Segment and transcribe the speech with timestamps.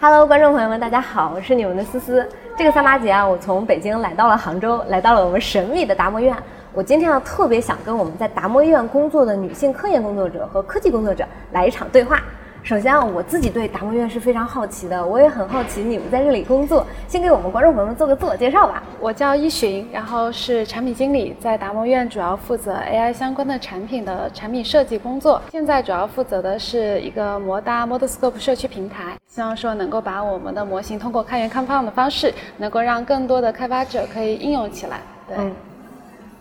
[0.00, 2.24] Hello，观众朋友们，大家好，我是你们的思思。
[2.56, 6.36] 这个三八节啊，我从北京来到了杭州，来到了我们神秘的达摩院。
[6.72, 12.22] 我今天要特别想跟我们在达摩院工作的女性科研工作者和科技工作者来一场对话。
[12.68, 16.86] 首先啊，我自己对达摩院是非常好奇的，我也很好奇你们在这里工作。
[17.06, 18.82] 先给我们观众朋友们做个自我介绍吧。
[19.00, 25.40] 我叫依寻，然后是产品经理，在达摩院主要负责 AI 相关的产品的产品设计工作。
[25.50, 35.00] 现在主要负责的是一个摩搭 ModelScope 社区平台，希望说能够把我们的模型通过开源开放的方式，能够让更多的开发者可以应用起来。
[35.26, 35.38] 对。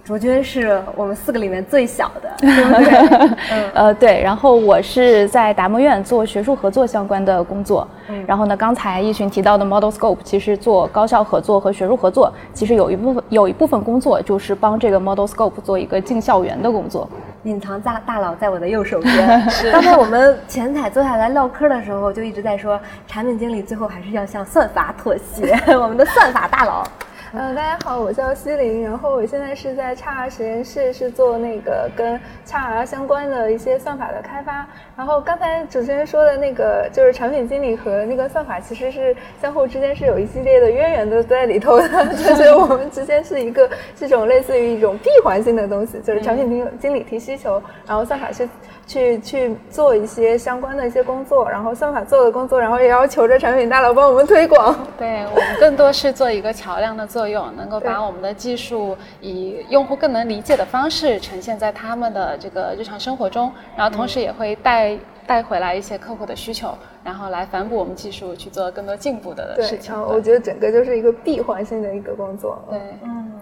[0.07, 3.29] 卓君是我们四个里面最小的， 对不对？
[3.51, 4.21] 嗯，呃，对。
[4.23, 7.85] 然后我是在达摩院做学术合作相关的工作。
[8.07, 8.23] 嗯。
[8.25, 17.09] 然后呢，刚才一群提到的 Model Scope，其实做高校合作和学术合作，其实有一部分有一部分工作就是帮这个 Model Scope 做一个进校园的工作。
[17.43, 19.27] 隐藏大大佬在我的右手边。
[19.73, 25.53] 刚才我们前台坐下来唠嗑的时候，就一直在说，产品经理最后还是要向算法妥协。
[25.75, 26.87] 我们的算法大佬。
[27.33, 34.65] 嗯，大家好，我叫西林，然后我现在是在 XR 实验室，是做那个跟 XR 相关的一些算法的开发。
[34.95, 48.47] 然后刚才主持人说的那个，就是产品经理和那个算法其实是相互之间是有一系列的渊源的在里头的， 就是我们之间是一个这种类似于一种闭环性的东西，就是产品经经理提需求，然后算法是
[48.87, 54.73] 去去做一些相关的一些工作，然后算法做的工作，然后也要求着产品大佬帮我们推广。
[54.97, 69.93] 对我们更多是做一个桥梁的作用，能够把我们的技术以用户更能理解的方式呈现在他们的这个日常生活中，然后同时也会带带回来一些客户的需求，然后来反哺我们技术去做更多进步的事情。
[70.01, 72.57] 我觉得整个就是一个闭环性的一个工作。
[72.69, 73.33] 对，嗯。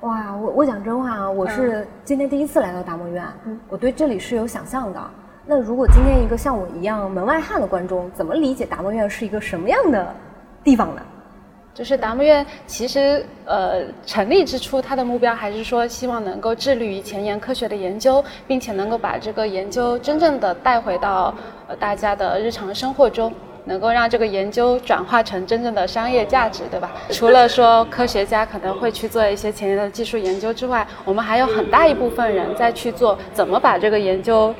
[0.00, 3.22] 哇，我我讲真话啊，我是今天第一次来到达摩院，
[3.68, 5.00] 我对这里是有想象的。
[5.44, 10.14] 那如果今天一个像我一样门外汉的观众，怎么理解达摩院是一个什么样的
[10.64, 11.02] 地方呢？
[11.74, 21.34] 就是达摩院其实呃成立之初，它的目标还是说希望能够致力于前沿科学的研究，并且能够把这个研究真正的带回到
[21.68, 23.30] 呃大家的日常生活中。
[23.64, 26.90] 能够让这个研究转化成真正的商业价值，对吧？
[27.10, 34.54] 除了说科学家可能会去做一些前沿的技术研究之外，我们还有很大一部分人在去做怎么把这个研究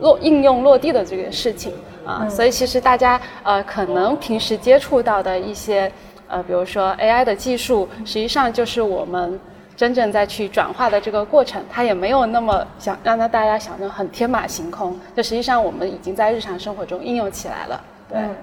[0.00, 1.72] 落应用落地的这个事情
[2.06, 2.28] 啊。
[2.28, 5.90] 所以其实大家呃可能平时接触到的一些
[6.28, 9.38] 呃，比如说 AI 的技术，实际上就是我们
[9.76, 17.82] 真正在去转化的这个过程，它也没有那么想让它大家想的很天马行空，就实际上我们已经在日常生活中应用起来了。
[18.12, 18.34] 嗯，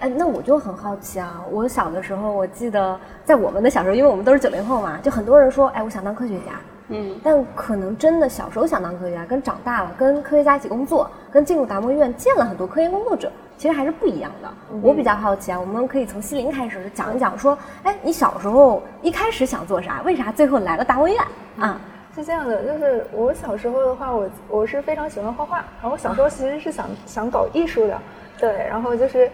[0.00, 1.42] 哎，那我就很好奇啊。
[1.50, 6.52] 我小的时候，我记得在我们的小时候，因为我们都是九零后嘛，就很多人说，哎，我想当科学家。
[6.88, 14.48] 嗯，但可能真的小时候想当科学家，跟长大了跟科学家一起工作，跟进入达摩院见了很多科研工作者，其实还是不一样的。
[14.80, 20.00] 我比较好奇啊，我们可以从西林开始讲一讲，说，哎，你小时候一开始想做啥？
[20.02, 21.16] 为啥最后来了达摩院？
[21.58, 21.80] 啊，
[22.14, 27.98] 是这样的，就是我小时候的话，我我是非常喜欢画画，然后我小时候其实是想想搞艺术的。
[28.38, 29.30] 对，然后就是，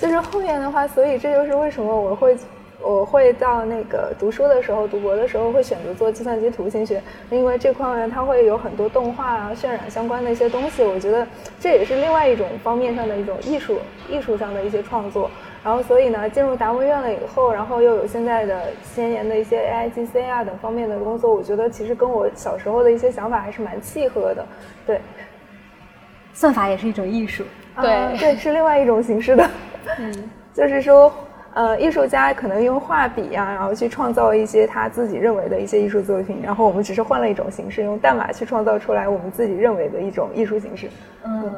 [0.00, 2.36] 就是后面的话，所以这就是为什么我会，
[2.80, 11.26] 我会到那个读书的时候，读博的时候会选择做计算机图形学，因为这块呢，它会有很多动画啊、渲染相关的一些东西，我觉得
[11.58, 15.30] 这也是另外一种方面上的一种艺术，艺术上的一些创作。
[15.64, 24.44] 然后所以呢，进入达摩院了以后，然后又有现在的先沿的一些 AI、GC 啊等方面的工作，我觉得其实跟我小时候的一些想法还是蛮契合的。
[24.84, 25.00] 对，
[26.34, 27.44] 算法也是一种艺术。
[27.80, 29.50] 对对，是另外一种形式的，
[29.98, 31.12] 嗯， 就是说，
[31.54, 40.88] 呃，艺术家可能用画笔啊，然后去创造一些他自己认为的一些艺术作品，然后我们只是换了一种形式，用代码去创造出来我们自己认为的一种艺术形式。
[41.24, 41.52] 嗯，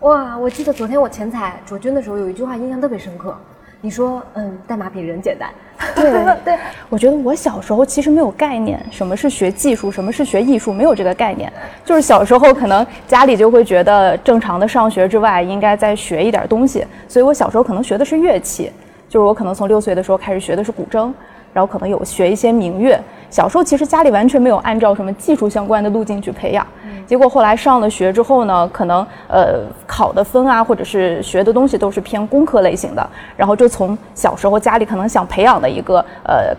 [0.00, 3.36] 哇，我记得昨天我前采卓君的时候，有一句话印象特别深刻。
[3.82, 5.48] 你说，嗯，代码比人简单。
[5.94, 6.10] 对
[6.44, 6.58] 对，
[6.90, 11.50] 我觉得我小时候其实没有概念，什么是学技术，什么是学艺术，没有这个概念。
[11.84, 16.84] 就是小时候可能家里就会觉得，正常的上学之外，应该再学一点东西。
[17.08, 18.70] 所以我小时候可能学的是乐器，
[19.08, 21.10] 就是我可能从六岁的时候开始学的是古筝。
[21.52, 22.96] 然后可能有学一些民乐，
[23.30, 26.66] 小时候其实家里完全没有按照什么技术相关的路径去培养，
[27.06, 36.54] 结果后来上了学之后呢，可能呃考的分啊，或者是学的东西都是偏工科类型的，然后就从小时候家里可能想培养的一个呃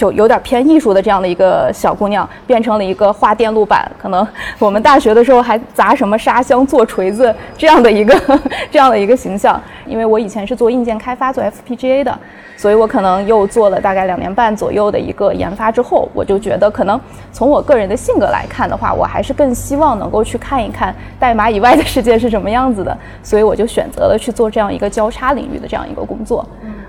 [0.00, 3.90] 有有点偏艺术的这样的一个小姑娘，变成了一个画电路板。
[3.98, 4.26] 可能
[4.58, 9.60] 我们大学的时候还砸什么沙箱做锤子这样的一个这样的一个形象。
[9.86, 12.18] 因为我以前是做硬件开发，做 FPGA 的，
[12.56, 16.98] 所以我可能又做了大概两年半左右的一个研发之后，我就觉得可能
[17.32, 22.96] 从我个人的性格来看的话，我还是更希望能够去看一看代码以外的世界是什么样子的。
[23.22, 26.44] 所以我就选择了去做这样一个交叉领域的这样一个工作。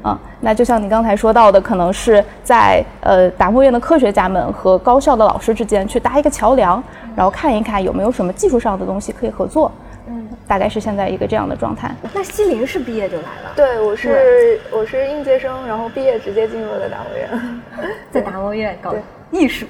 [0.05, 6.81] 啊，那就像你刚才说到的，可能是在呃达摩院的科学家们和高校的老师之间去搭一个桥梁，
[7.15, 9.71] 然后看一看有没有什么技术上的东西可以合作。
[10.07, 11.89] 嗯，大概是现在一个这样的状态。
[12.13, 13.53] 那西林是毕业就来了？
[13.55, 17.59] 对，我是我是应届生，然后毕业直接进入了达摩院，
[18.13, 18.93] 在达摩院搞
[19.31, 19.65] 艺术。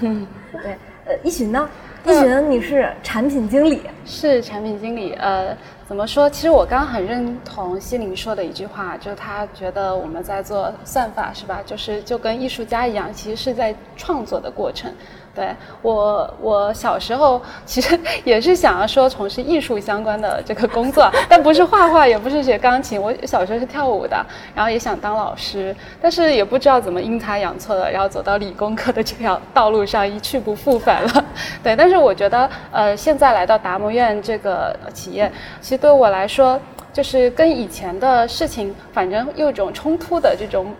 [0.00, 0.76] 嗯， 对。
[1.04, 1.68] 呃，一寻呢？
[2.04, 3.82] 一寻你是产品经理？
[4.04, 5.12] 是产品经理。
[5.12, 5.56] 呃。
[5.86, 6.28] 怎么说？
[6.28, 11.62] 其实我刚刚很认同西林说的一句话，就是他觉得我们在做算法，是吧？
[11.64, 14.92] 就是就跟艺术家一样，其实是在创作的过程。
[15.36, 23.00] 对我，我小时候其实 也是想要说从事艺术相关的这个工作，但不是画画，也不是学钢琴。
[23.00, 24.16] 我小时候是跳舞的，
[24.54, 31.24] 然后也想当老师，但是也不知道怎么阴差阳错的，然后走到理工科的这条道路上一去不复返了。
[31.62, 35.30] 对，但是我觉得，呃，现在来到达摩院这个企业，
[35.60, 36.58] 其实对我来说，
[36.94, 40.74] 就是跟以前的事情，反正有一种冲突的这种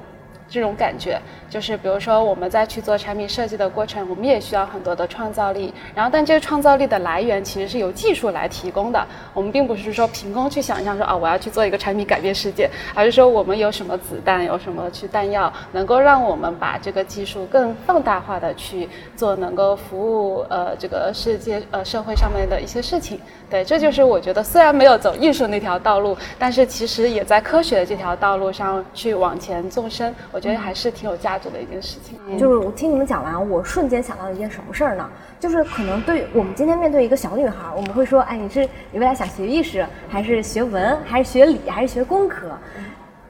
[0.49, 1.21] 这种感觉。
[1.49, 5.73] 就是比如说，我们在去做产品设计的过程，我们也需要很多的创造力。
[5.95, 9.07] 然后，但这个创造力的来源其实是由技术来提供的。
[9.33, 19.97] 我们并不是说凭空去想象说啊，我要去做一个产品改变世界，而是说我们有什么子弹，有什么去弹药，能够让我们把这个技术更放大化的去做，能够服
[20.35, 23.21] 务呃这个世界呃社会上面的一些事情。
[23.49, 30.13] 对，这就是我觉得虽然没有走艺术那条道路，但是其实也在科学的这条道路上去往前纵深。
[30.37, 31.39] 我觉得还是挺有价。
[31.39, 35.09] 值的一件事情，就是我听你们讲完，我瞬间想到一件什么事儿呢？
[35.41, 39.79] 就是可能对我们今天面对一个小女孩，我们会说，哎，你是你未来想学艺术，
[40.11, 42.51] 还是学文，还是学理，还是学工科？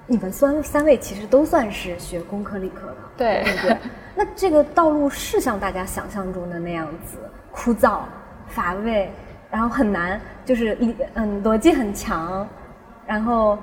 [0.08, 3.76] 你们三三位其实都算是学工科理科的，对对对。
[4.17, 7.19] 那这个道路是像大家想象中的那样子
[7.52, 8.00] 枯燥
[8.49, 9.11] 乏味，
[9.50, 12.49] 然后很难，就是理嗯逻辑很强，
[13.06, 13.59] 然后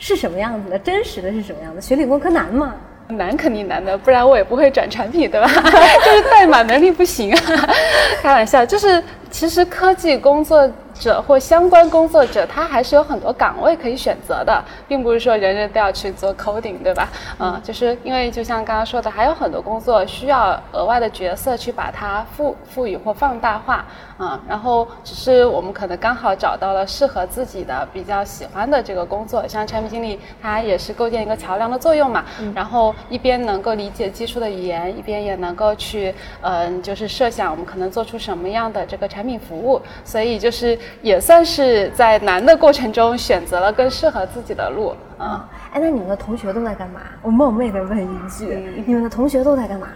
[0.00, 0.76] 是什么样子的？
[0.80, 1.80] 真实的是什么样子？
[1.80, 2.74] 学理工科难吗？
[3.10, 5.46] 难肯定难的，不然我也不会转产品，对吧？
[6.04, 7.40] 就是代码能力不行啊，
[8.22, 10.68] 开玩笑，就是其实科技工作。
[10.92, 17.08] 者或相关工作者，他还是有很多岗位可以选择的，并不是说人人都要去做 coding，对吧？
[17.38, 23.86] 嗯，就是因为就像刚刚说的，还有很多工作需要额外的角色去把它赋赋予或放大化，
[24.20, 32.24] 嗯，然后只是我们可能刚好找到了适合自己的、比较喜欢的这个工作，像产品经理，他也是构建一个桥梁的作用嘛，
[32.54, 40.78] 然后一边能够理解技术的语言，一边也能够去，嗯，就是设想我们可能做出什么样的这个产品服务，所以就是。
[41.02, 45.48] 也算是在难的过程中选择了更适合自己的路啊！
[45.72, 47.00] 哎，那你们的同学都在干嘛？
[47.22, 49.88] 我冒昧的问一句，你们的同学都在干嘛？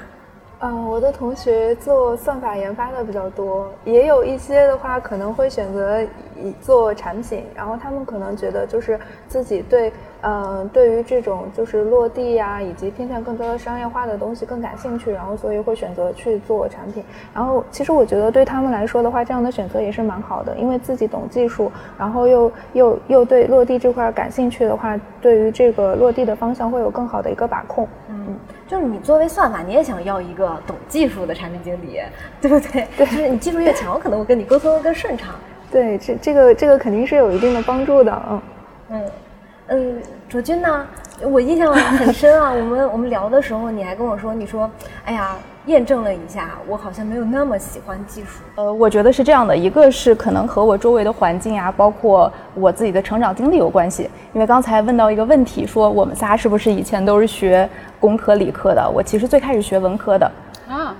[0.67, 6.01] 嗯，我的同学做算法研发的比较多，也有一些的话可能会选择
[6.63, 9.93] 做产品，然后他们可能觉得就是自己对。
[10.26, 17.05] 嗯，对于这种就是落地呀，以及偏向更多的商业化的东西更感兴趣，然后所以会选择去做产品。
[17.35, 27.87] 然后其实我觉得对他们来说的话，这样的选择也是蛮好的，因为自己懂技术，然后又又又对落地这块感兴趣的话，对于这个落地的方向会有更好的一个把控。
[28.09, 28.35] 嗯，
[28.67, 32.00] 就是你作为算法，你也想要一个懂技术的产品经理，
[32.41, 32.87] 对不对？
[32.97, 35.35] 对，就是你技术越强，我可能我跟你沟通更顺畅。
[35.70, 38.23] 对，这这个这个肯定是有一定的帮助的。
[38.31, 38.43] 嗯
[38.88, 39.05] 嗯。
[39.69, 39.97] 嗯，
[40.29, 40.87] 卓君呢？
[41.23, 42.53] 我印象很深啊。
[42.53, 44.71] 我们我们聊的时候，你还跟我说，你说，
[45.06, 48.43] 哎呀，验证了一下，我好像没有那么喜欢技术。
[48.56, 54.11] 呃，我觉得是这样的，一个是可能和我周围的环境啊，包括我自己的成长经历有关系。
[54.35, 57.67] 因为刚才问到一个问题，说我们仨是不是以前都是学
[57.99, 58.91] 工科理科的？
[58.94, 60.31] 我其实最开始学文科的。
[60.69, 60.97] 啊，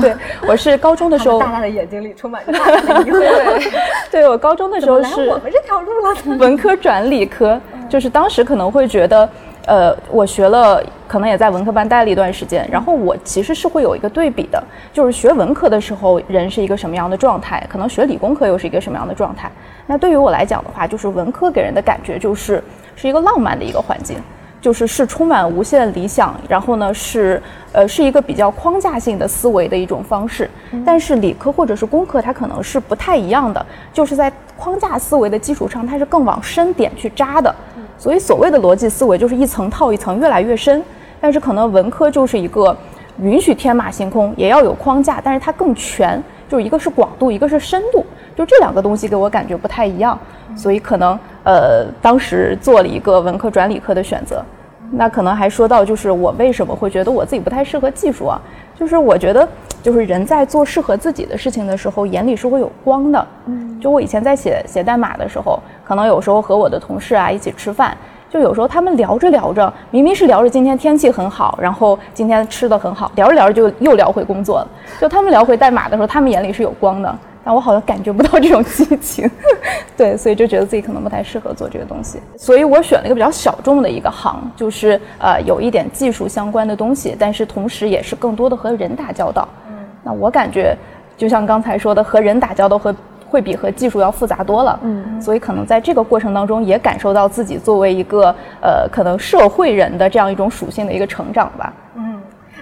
[0.00, 0.16] 对，
[0.48, 3.70] 我是高中的时候，大大的眼睛里充满着大大的疑惑。
[4.10, 9.28] 对，我高中的时候是我们这条路了，文科转理科，就是当时可能会觉得，
[9.66, 14.62] 呃，我学了，可能也在文科班待了一段时间，然后我其实是会有一个对比的，
[14.92, 19.50] 就是学文科的时候人是一个什么样的状态，可能学理工科又是一个什么样的状态。
[19.86, 22.62] 那对于我来讲的话，就是文科给人的感觉就是
[22.94, 24.18] 是一个浪漫的一个环境。
[24.58, 27.40] 就是是充满无限理想，然后呢是
[27.70, 30.50] 呃是一个比较框架性的思维的一种方式，
[30.84, 37.54] 但是理科或者是工科它可能是不太一样的，就是在框架思维的基础上，它是更往深点去扎的，
[37.98, 40.82] 所以所谓的逻辑思维就是一层套一层越来越深。
[41.18, 42.76] 但是可能文科就是一个
[43.20, 48.04] 允许天马行空，也要有框架，但是它更全，就是一个是广度，一个是深度，
[48.36, 50.16] 就这两个东西给我感觉不太一样，
[50.54, 54.44] 所以可能呃当时做了一个文科转理科的选择。
[54.92, 58.40] 那可能还说到就是我为什么会觉得我自己不太适合技术啊？
[58.78, 59.48] 就是我觉得
[59.82, 63.26] 就是人在做适合自己的事情的时候，眼里是会有光的。
[63.46, 67.96] 嗯，就我以前在写写代码的时候，可能有时候和我的同事啊一起吃饭。
[68.28, 74.68] 就有时候他们聊着聊着，明明是聊着今天天气很好，然后今天吃的很好，聊着聊着就又聊回工作了。
[75.00, 77.16] 就他们聊回代码的时候，他们眼里是有光的，
[77.46, 79.30] 但我好像感觉不到这种激情。
[79.96, 82.18] 对，所以就觉得自己可能不太适合做这个东西。
[82.36, 89.46] 所以我选了一个比较小众的一个行，就是呃有一点技术相关的东西，但是同时也是更多的和人打交道。
[89.70, 90.76] 嗯，那我感觉
[91.16, 92.92] 就像刚才说的，和人打交道和。
[93.28, 101.72] 会比和技术要复杂多了，嗯，所以可能在这个过程当中也感受到自己作为一个呃可能社会人的这样一种属性的一个成长吧。
[101.96, 102.05] 嗯，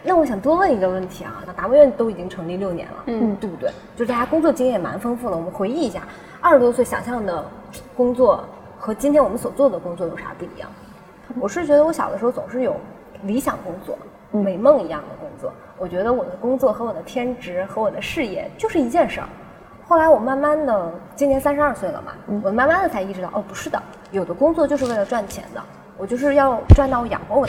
[0.07, 3.71] 那我想多问一个问题啊，那达摩院都已经成立六年了，嗯，对不对？
[3.97, 6.03] 就大家工作经验也蛮丰富了，我们回忆一下，
[6.43, 7.43] 二十多岁想象的
[7.97, 8.45] 工作
[8.79, 10.69] 和今天我们所做的工作有啥不一样？
[11.41, 12.77] 我是觉得我小的时候总是有
[13.23, 13.97] 理想工作、
[14.31, 19.29] 美梦一样的工作，我觉得我的工作和我的天职和我的事业就是一件事儿。
[19.89, 25.63] 后来我慢慢的，今年三十二岁了嘛，我慢慢的才意识到，哦，不是的，有的工作就是为了赚钱的，
[25.97, 27.49] 我就是要赚到我养活我，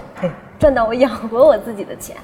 [0.58, 2.16] 赚到我养活我自己的钱。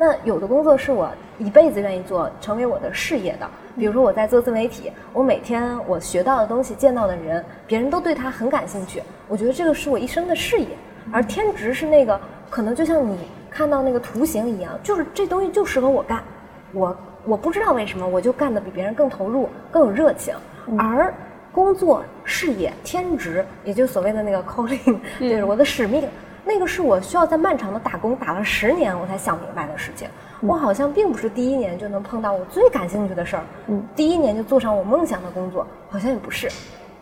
[0.00, 3.46] 那有的工作是我一辈子愿意做，成为我的事业的。
[3.76, 10.68] 比如说我在做自媒体，我每天我学到的东西，见到的人，别人都对他很感兴趣，我觉得这个是我一生的事业。
[11.12, 13.18] 而天职是那个，可能就像你
[13.50, 16.24] 看到那个图形一样，就是这东西就适合我干，
[16.72, 16.96] 我。
[17.26, 20.34] 我不知道为什么，我就干得比别人更投入、更有热情。
[20.78, 21.12] 而
[21.52, 26.08] 工作、事业、天职，也就所谓的那个 calling，就是我的使命，
[26.44, 30.08] 那个是我需要在漫长的打工打了十年我才想明白的事情。
[30.40, 36.48] 我好像并不是第一年就能碰到我最感兴趣的事儿，嗯第一年就做上我梦想的工作，好像也不是。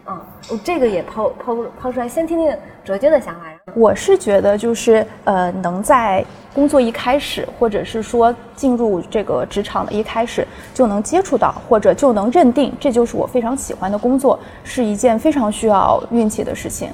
[0.04, 3.42] 啊，我这个也抛抛抛出来，先听听哲杰的想法。
[3.74, 16.90] 我是觉得，就是呃，能在工作一开始，或者是说进入这个职场的一开始，就能接触到，或者就能认定这就是我非常喜欢的工作，是一件非常需要运气的事情。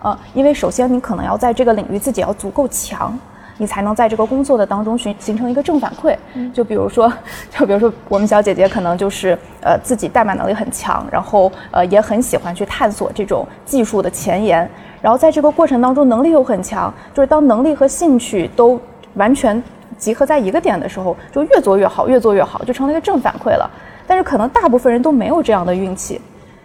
[0.00, 3.18] 呃，因为首先你可能要在这个领域自己要足够强。
[3.60, 6.16] 你才能在这个工作的当中形形成一个正反馈。
[6.54, 7.12] 就比如说，
[7.50, 14.70] 就比如说，我们小姐姐可能就是呃自己代码能力很强，然后呃也很喜欢去探索这种技术的前沿，
[15.02, 18.80] 然后在这个过程当中能力又很强，就是当能力和兴趣都
[19.14, 19.60] 完全
[19.96, 23.68] 集合在一个点的时候，就越做越好，越做越好，就成了一个正反馈了。
[24.06, 26.20] 但是可能大部分人都没有这样的运气。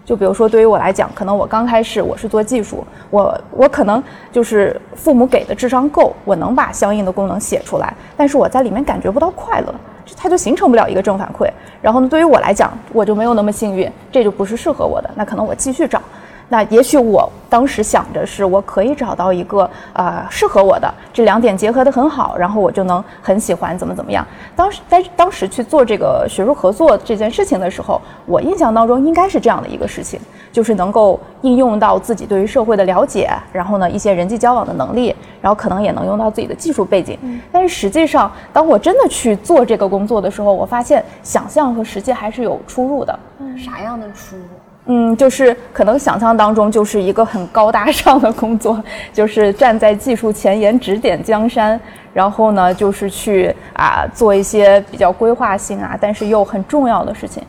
[0.05, 9.73] 就比如说，对于我来讲，可能我刚开始我是做技术，我我可能就是父母给的智商够，我能把相应的功能写出来，但是我在里面感觉不到快乐，
[10.17, 11.49] 它就形成不了一个正反馈。
[11.81, 16.01] 然后呢，对于我来讲，我就没有那么幸运，这就不是适合我的，那可能我继续找。
[16.49, 24.25] 那也许我当时想着是我可以找到一个呃适合我的，这两点结合的很好，然后我就能很喜欢怎么怎么样。
[24.55, 30.19] 当时在当时去做这个学术合作这件事情的时候，我印象当中应该是这样的一个事情，
[30.51, 37.17] 就是能够应用到自己对于社会的了解，然后呢一些人际交往的能力，然后可能也能用到自己的技术背景。
[37.51, 43.17] 但是实际上，当我真的去做这个工作的时候，我发现想象和实际还是有出入的。
[43.57, 44.43] 啥样的出入？
[44.85, 51.79] 嗯，就是可能想象当中就是一个很高大上的工作，就是站在技术前沿指点江山，
[52.13, 57.41] 然后呢，就是去啊做一些比较规划性啊，但是又很重要的事情。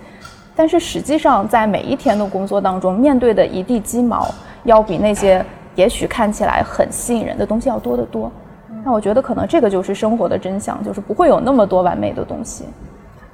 [0.55, 8.31] 但是实际上在每一天的工作当中，面对的一地鸡毛，要比那些也许看起来很吸引人的东西要多得多。
[8.85, 12.65] 那我觉得可能这个就是生活的真相，就是不会有那么多完美的东西。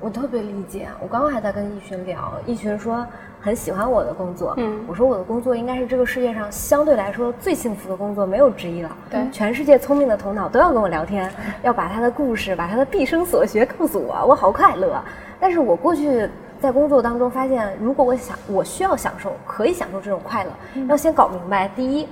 [0.01, 3.07] 我特别理解，我刚刚还在跟易群聊，易群说。
[3.41, 8.97] 很喜欢我的工作，嗯，我说我的工作应该是这个世界上相对来说最幸福的工作，没有之一了。
[9.11, 11.31] 对，全世界聪明的头脑都要跟我聊天，
[11.63, 15.03] 要把他的故事，把他的毕生所学告诉我，我好快乐。
[15.41, 16.29] 但是我过去
[16.61, 20.51] 在工作当中发现，如果我想我需要享受，可以享受这种快乐，
[20.89, 22.07] 要先搞明白：第一，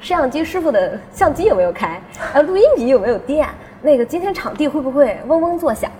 [0.00, 1.98] 摄像机师傅的相机有没有开？
[2.34, 3.48] 呃，录音笔有没有电？
[3.84, 5.90] 那个今天场地会不会嗡嗡作响？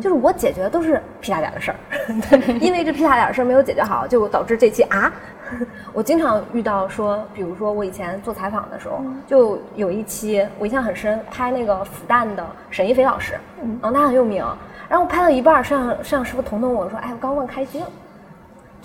[0.00, 1.76] 就是我解决的都是屁大点的事儿，
[2.58, 5.12] 因为这屁大点的事儿没有解决好，就导致这期啊，
[5.92, 13.34] 我经常遇到说，比如说我以前做采访的时候，就有一期我印象很深，拍那个复旦的沈一飞老师，
[13.82, 14.42] 然后他很有名，
[14.88, 17.86] 然后拍到一半，摄像摄像师傅捅捅我说，哎，我刚忘开机了，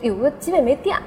[0.02, 0.98] 有个机位没电，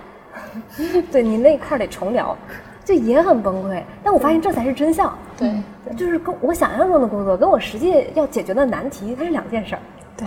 [1.13, 2.35] 对你那块儿得重聊。
[2.85, 5.17] 这也很崩溃，但我发现这才是真相。
[5.37, 5.51] 对，
[5.97, 9.81] 就是跟我想象中的工作，跟我实际要解决的难题，它是两件事儿。
[10.17, 10.27] 对。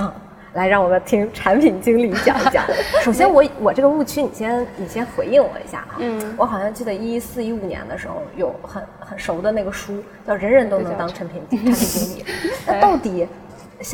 [0.53, 2.63] 来，让我们听产品经理讲一讲。
[3.03, 5.97] 首先，我我这个误区，你先你先回应我一下啊。
[5.97, 6.33] 嗯。
[6.37, 12.23] 我好像记得一四一五年的时候有很很熟的那个书，叫《人人都能当产品产品经理》。
[12.65, 13.27] 那到底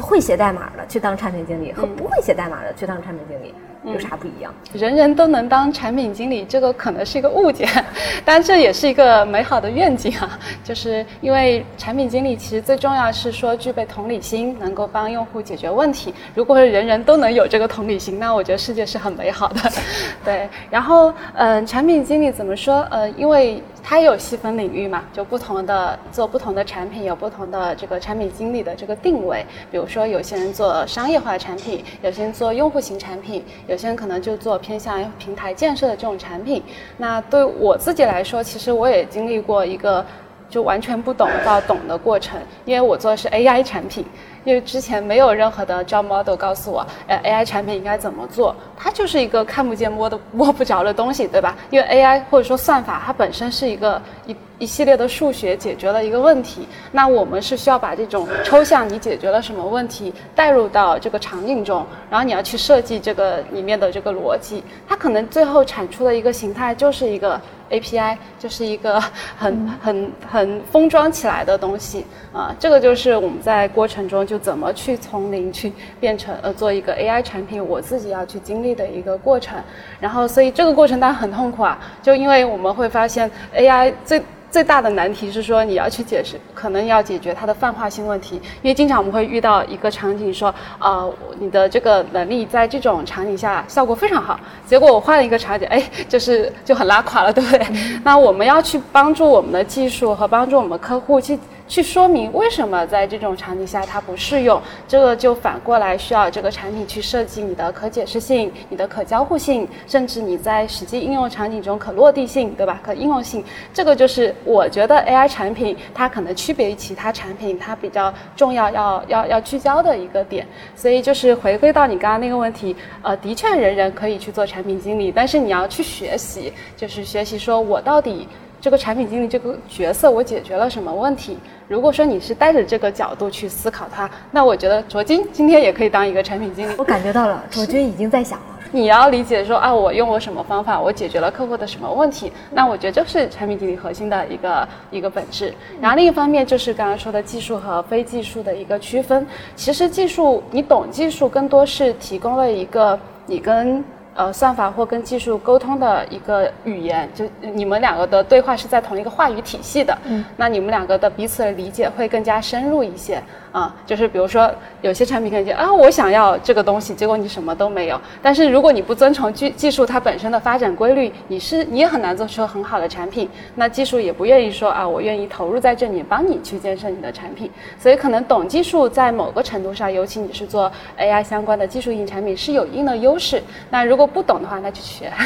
[0.04, 3.56] 会写代码的去当产品经理和不会写代码的去当产品经理？
[3.84, 4.54] 有啥不一样？
[4.74, 7.68] 人人都能当产品经理，这个可能是一个误解，
[8.24, 10.40] 但这也是一个美好的愿景啊。
[10.64, 16.14] 就是因为产品经理其实最重要是说具备同理心，能够帮用户解决问题。
[16.36, 19.60] 如果人人都能有这个同理心，那我觉得世界是很美好的。
[20.24, 22.88] 对，然后嗯，产品经理怎么说？
[22.92, 23.62] 呃，因为。
[23.84, 29.44] 它有细分领域嘛，就不同的做不同的产品，有不同的这个产品经理的这个定位。
[29.72, 36.62] 比如说，有些人做商业化产品，有些人做用户型产品，有些人可能就做偏向平台建设的这种产品。
[36.98, 40.06] 那对我自己来说，其实我也经历过一个
[40.52, 44.06] 就完全不懂到懂的过程，因为我做的是 AI 产品。
[44.44, 51.56] 因为之前没有任何的 job model 告诉我，呃，AI 产品应该怎么做，它就是一个看不见摸的摸不着的东西，对吧？
[51.70, 67.40] 因为 AI 或者说算法，它本身是一个一一系列的数学解决了一个问题，那我们是需要把这种抽象你解决了什么问题带入到这个场景中，然后你要去设计这个里面的这个逻辑，它可能最后产出的一个形态就是一个
[67.72, 69.02] API，就是一个
[69.38, 74.22] 很很很封装起来的东西啊，这个就是我们在过程中。
[74.32, 79.58] 就怎么去从零去变成呃做一个 AI 产品，我自己要去经历的一个过程。
[80.00, 88.36] 然后，所以这个过程当然很痛苦啊，就因为我们会发现 AI 最最大的难题是说你要去解释，可能要解决它的泛化性问题。
[88.62, 91.06] 因为经常我们会遇到一个场景，说啊
[91.40, 97.66] 你的这个能力在这种场景下效果非常好，结果我换了一个场景，哎，就是就很拉垮了，对不对？
[98.04, 101.40] 那我们要去帮助我们的技术和帮助我们客户去。
[101.72, 112.78] 去说明为什么在这种场景下它不适用，这个就反过来需要这个产品去设计你的可解释性、你的可交互性，甚至你在实际应用场景中可落地性，对吧？
[112.84, 113.42] 可应用性，
[113.74, 120.46] 这个就是我觉得 AI 产品它可能区别于其他产品，它比较重要要要要聚焦的一个点。
[120.76, 128.28] 所以就是回归到你刚刚那个问题，呃，的确人人可以去做产品经理，但是你要去学习，就是学习说我到底。
[128.62, 131.36] 这个产品经理这个角色，我解决了什么问题？
[131.68, 136.74] 如果说你是带着这个角度去思考它，那我觉得卓君今天也可以当一个产品经理。
[136.78, 138.46] 我感觉到了，卓君已经在想了。
[138.72, 142.32] 你要理解说啊，我用我什么方法，我解决了客户的什么问题？
[142.52, 145.52] 那我觉得这是产品经理核心的一个一个本质。
[145.82, 149.26] 然后另一方面就是刚刚说的技术和非技术的一个区分。
[149.56, 153.84] 其实技术，你懂技术，更多是提供了一个你跟。
[154.14, 163.22] 呃，算法或跟技术沟通的一个语言，就你们两个的对话是在同一个话语体系的，嗯，那你们两个的彼此的理解会更加深入一些。
[163.52, 164.50] 啊，就是比如说
[164.82, 168.00] 有些产品可能就啊，我想要这个东西，结果你什么都没有。
[168.22, 173.30] 但是如果你不遵从技技术它本身的发展规律，你是你也很难做出很好的产品。
[173.56, 177.52] 那技术也不愿意说啊，我愿意投入在这里帮你去建设你的产品。
[177.78, 183.44] 所以可能懂技术在某个程度上，尤其你是做 AI 相关的技术型产品是有一定的优势。
[183.70, 185.12] 那如果不懂的话，那就学。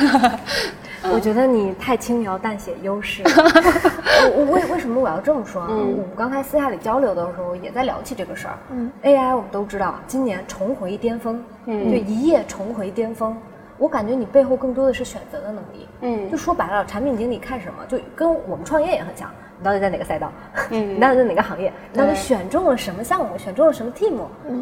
[1.13, 3.21] 我觉得你太轻描淡写优势。
[4.35, 5.67] 我我为为什么我要这么说啊？
[5.69, 8.57] 我们刚才私下里交流的时候也在聊起这个事儿。
[8.71, 13.35] 嗯，AI 我们都知道，今年重回巅峰，嗯，就一夜重回巅峰。
[13.77, 15.87] 我感觉你背后更多的是选择的能力。
[16.01, 19.29] 嗯，就说白了，产品经理看什么，就跟我们创业也很像。
[19.57, 20.31] 你到底在哪个赛道？
[20.71, 21.71] 嗯，你到底在哪个行业？
[21.91, 23.37] 你到底选中了什么项目？
[23.37, 24.13] 选中了什么 team？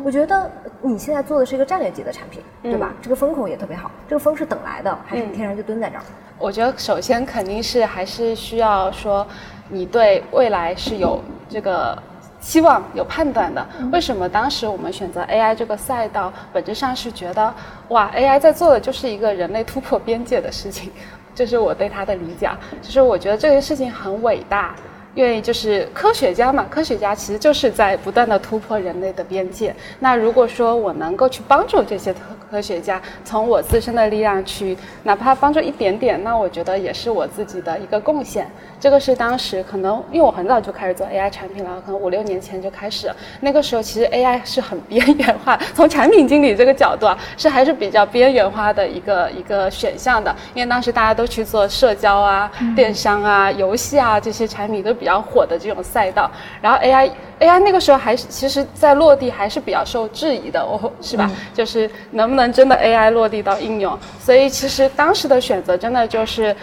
[0.04, 0.50] 我觉得
[0.82, 2.94] 你现在做的是一个战略级的产品，对吧？
[3.02, 3.90] 这个风口也特别好。
[4.08, 6.04] 这个风是等来的，还是你天然就蹲在这儿？
[6.38, 9.26] 我觉得首先肯定是还是需要说，
[9.70, 11.98] 你对未来是有这个
[12.44, 13.66] 期望、有判断的。
[13.92, 16.32] 为什么当时我们选择 AI 这个赛道？
[16.52, 17.54] 本质上是觉得，
[17.88, 20.92] 哇，AI 在做的就是一个人类突破边界的事情。
[21.34, 22.50] 这是我对它的理解，
[22.82, 24.76] 就是我觉得这个事情很伟大。
[25.16, 29.76] 因为就是科学家嘛，科学家其实就是在不断的突破人类的边界。
[30.00, 38.48] 那如果说我能够去帮助这些科科学家，从我自身的力量去，哪怕帮助一点点，那我觉得也是我自己的一个贡献。
[38.80, 43.12] 这个是当时可能，因为我很早就开始做 AI 产品了，可能五六年前就开始。
[43.42, 50.36] 那个时候其实 AI 是很边缘化，从产品经理这个角度啊，是还是比较边缘化的一个一个选项的。
[50.56, 54.92] 因为当时大家都去做社交啊、电商啊、游戏啊这些产品都。
[55.04, 57.12] 比较火的这种赛道，然后 AI
[57.42, 61.30] AI 那个时候还是其实在落地还是比较受质疑的，哦，是吧？
[61.54, 64.00] 就是能不能真的 AI 落地到应用？
[64.18, 66.56] 所以其实当时的选择真的就是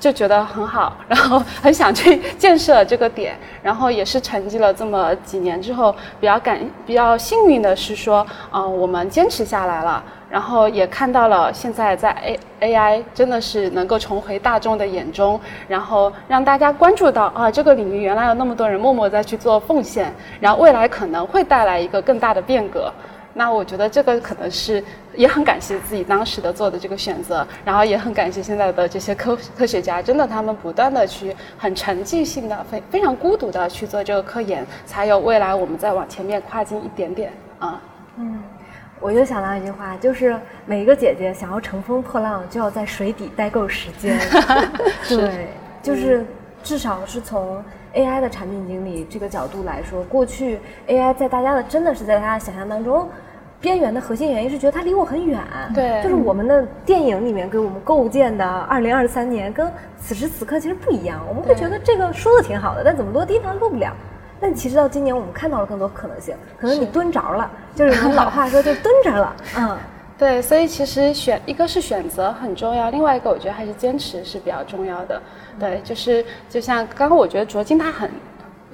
[0.00, 10.02] 就觉得很好， 然后很想去建设这个点，然后也是沉寂了这么几年之后，比较感比较幸运的是说，嗯，我们坚持下来了，
[10.34, 22.92] 然后也看到了现在在 A A I 真的是能够重回大众的眼中，然后让大家关注到啊，这个领域原来有那么多人默默在去做奉献，然后未来可能会带来一个更大的变革。
[23.32, 24.82] 那我觉得这个可能是
[25.14, 37.80] 也很感谢自己当时的做的这个选择，然后也很感谢现在的这些科科学家，真的他们不断的去很沉寂性的、非非常孤独的去做这个科研，才有未来我们再往前面跨进一点点啊。
[38.16, 38.42] 嗯，
[39.04, 44.18] 我就想到一句话，就是每一个姐姐想要乘风破浪，就要在水底待够时间。
[45.06, 45.48] 对，
[45.82, 46.24] 就是
[46.62, 47.62] 至少是从
[47.92, 53.06] AI 的产品经理这个角度来说，过去 AI 在大家的真的是在大家想象当中。
[53.60, 55.40] 边缘的核心原因是觉得它离我很远，
[55.74, 61.20] 对，就是我们的电影里面给我们构建的二零二三年跟此时此刻其实不一样。
[61.28, 63.94] 我们会觉得这个说的挺好的，但怎么落地它落不了。
[64.40, 69.36] 但其实到今年我们看到了更多可能性，可能你蹲着了，就是我们老话说就蹲着了。
[69.56, 69.76] 嗯，
[70.18, 75.20] 对，所以其实选一个是选择很重要，另外一个我觉得还是坚持是比较重要的。
[75.58, 78.10] 对，就是就像刚刚我觉得卓金他很，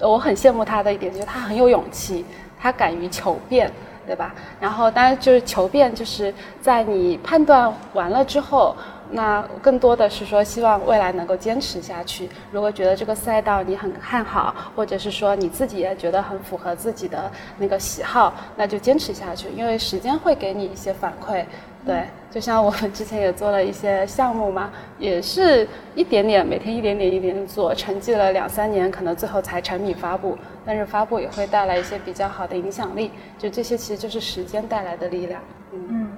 [0.01, 2.25] 我很羡慕他的一点就是他很有勇气，
[2.59, 3.71] 他敢于求变。
[4.07, 4.35] 对吧？
[4.59, 8.75] 然后当然就是求变，就是在你判断完了之后，
[9.13, 12.29] 那更多的是说希望未来能够坚持下去。
[12.53, 21.45] 如果觉得这个赛道你很看好，或者是说你自己也觉得很符合自己的那个喜好，那就坚持下去，因为时间会给你一些反馈。
[21.83, 30.37] 对，就像我们之前也做了一些项目嘛，也是一点点，每天一点点一点点做，沉寂了两三年，可能最后才产品发布。
[30.67, 35.41] 但是发布也会带来一些比较好的影响力，就这些其实就是时间带来的力量。
[35.73, 36.13] 嗯，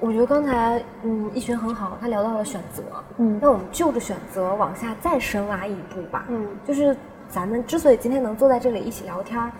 [0.00, 2.82] 我觉得刚才嗯一群很好，他聊到了选择。
[3.18, 6.26] 嗯，那我们就着选择往下再深挖一步吧。
[6.28, 6.96] 嗯，就是
[7.28, 9.50] 咱们之所以今天能坐在这里一起聊天，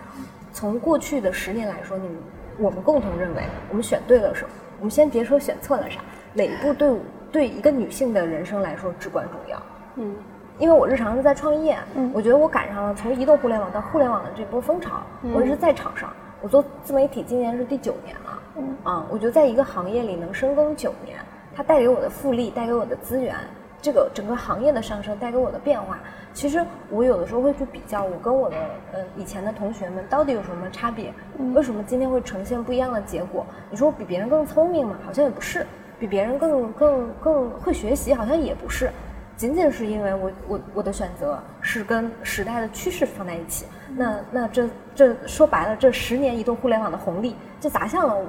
[0.53, 2.17] 从过去的十年来说，你们
[2.59, 4.49] 我们共同认为我们选对了什么？
[4.79, 5.99] 我们先别说选错了啥，
[6.33, 6.99] 哪一步对
[7.31, 9.61] 对一个女性的人生来说至关重要？
[9.95, 10.15] 嗯，
[10.59, 15.01] 因为我日常是在创业，嗯，我觉得我赶上了从移动互联网到互联网的这波风潮，
[15.33, 16.09] 我一直在场上。
[16.41, 21.17] 我做自媒体今年是第九年了，嗯，啊，我觉得在一个行业里能深耕九年，
[21.55, 23.35] 它带给我的复利，带给我的资源，
[23.81, 25.99] 这个整个行业的上升带给我的变化，
[26.33, 28.55] 其实我有的时候会去比较我跟我的
[28.93, 31.13] 呃以前的同学们到底有什么差别，
[31.53, 33.45] 为什么今天会呈现不一样的结果？
[33.69, 34.95] 你说我比别人更聪明吗？
[35.05, 35.65] 好像也不是，
[35.99, 38.89] 比别人更更更会学习好像也不是，
[39.35, 43.65] 仅仅是因为我我我的选择是跟时代的趋势放在一起。
[43.97, 48.25] 那那这这说白了，这十年移动互联网的红利就砸向了我，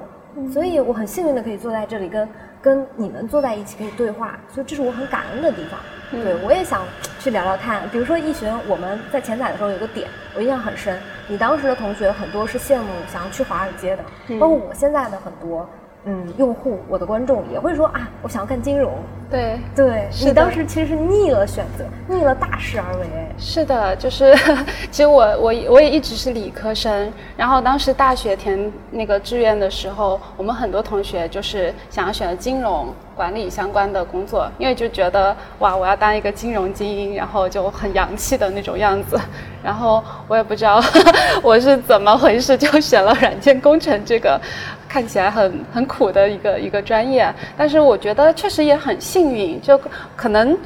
[0.53, 2.29] 所以我很幸运的可以坐在这里跟
[2.61, 5.81] 跟你们坐在一起可以对话，所以这是我很感恩的地方。
[6.22, 6.83] 对我也想
[7.18, 10.96] 去聊聊看，比如说易寻，我们在前载的时候有个点我印象很深，
[11.27, 15.68] 你当时的同学很多是羡慕想要去华尔街的，包括我现在的很多。
[16.09, 18.92] 嗯，用户，我的观众也会说啊，我想要干金融。
[19.29, 23.07] 对对，你当时其实是逆了选择，逆了大势而为。
[23.37, 24.33] 是的，就是
[24.88, 39.19] 其实我我我也一直是理科生，然后当时大学填那个志愿的时候，我们很多同学就是想要选择金融管理相关的工作，因为就觉得哇，我要当一个金融精英，然后就很洋气的那种样子。
[39.61, 40.81] 然后我也不知道
[41.42, 44.40] 我是怎么回事，就选了软件工程这个。
[44.88, 49.81] 看起来很很苦的一个一个专业，但是我觉得确实也很幸运，就
[50.14, 50.57] 可能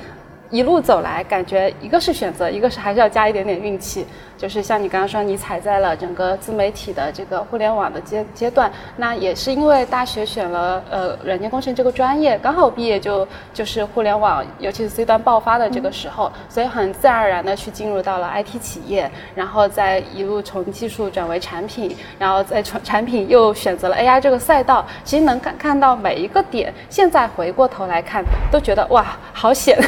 [0.50, 4.06] 一路走来，感觉一个是选择，一个是还是要加一点点运气。
[4.40, 24.86] 就是像你刚刚说，你踩在了整个自媒体的这个互联网的阶阶段，那也是因为大学选了呃软件工程这个专业，刚好毕业就就是互联网，尤其是 C 端爆发的这个时候，所以很自然而然的去进入到了 IT 企业，然后再一路从技术转为产品，然后再从产品又选择了 AI 这个赛道。
[25.04, 29.78] 其实能看看到每一个点，现在回过头来看，都觉得哇好险，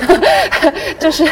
[1.00, 1.24] 就是，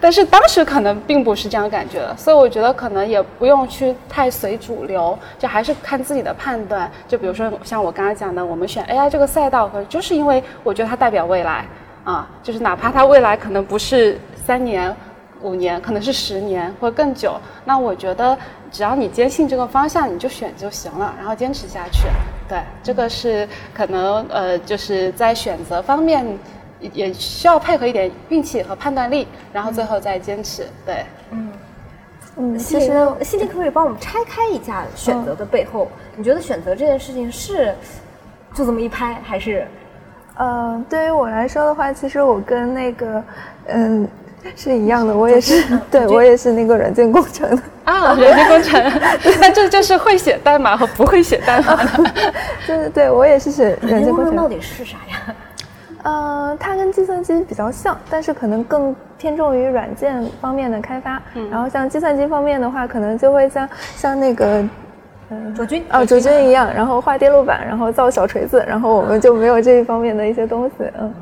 [0.00, 2.47] 但是当时可能并不是这样感觉的，所以我。
[2.48, 6.90] 我觉得可能也不用去太随主流，就还是看自己的判断。
[7.06, 11.66] 就比如说像我刚刚讲的，我们选 AI 这个赛道，可能就是因为我觉得它代表未来
[12.04, 14.96] 啊，就是哪怕它未来可能不是三年、
[15.42, 17.38] 五年，可能是十年或更久。
[17.66, 18.34] 那我觉得
[18.72, 22.08] 只要你坚信这个方向，你就选就行了，然后坚持下去。
[22.48, 26.26] 对，这个是可能呃，就是在选择方面
[26.80, 30.66] 也需要配合一点运气和判断力，然后最后再坚持。
[30.86, 31.52] 对，嗯。
[32.38, 35.88] 嗯，其实西西可不可以帮我们拆开一下选择的背后？
[36.16, 37.74] 你觉得选择这件事情是
[38.54, 39.66] 就这么一拍，还是
[40.36, 43.22] 呃，对于我来说的话，其实我跟那个，
[43.66, 44.08] 嗯，
[44.54, 48.80] 是一样的，我也是，对我也是那个软件工程的啊，软件工程，
[49.40, 52.12] 那这就是会写代码和不会写代码的，
[52.68, 54.36] 对对对，我也是写软件工程。
[54.36, 55.34] 到底是啥呀？
[56.02, 61.20] 呃，它跟计算机比较像，但是可能更偏重于软件方面的开发。
[61.34, 64.64] 嗯，然后像计算机方面的话，可能就会像像那个，
[65.30, 71.12] 嗯，卓君哦，卓君一样，然后画电路板，然后造小锤子，然后我们就没有这一方面的一些东西，嗯。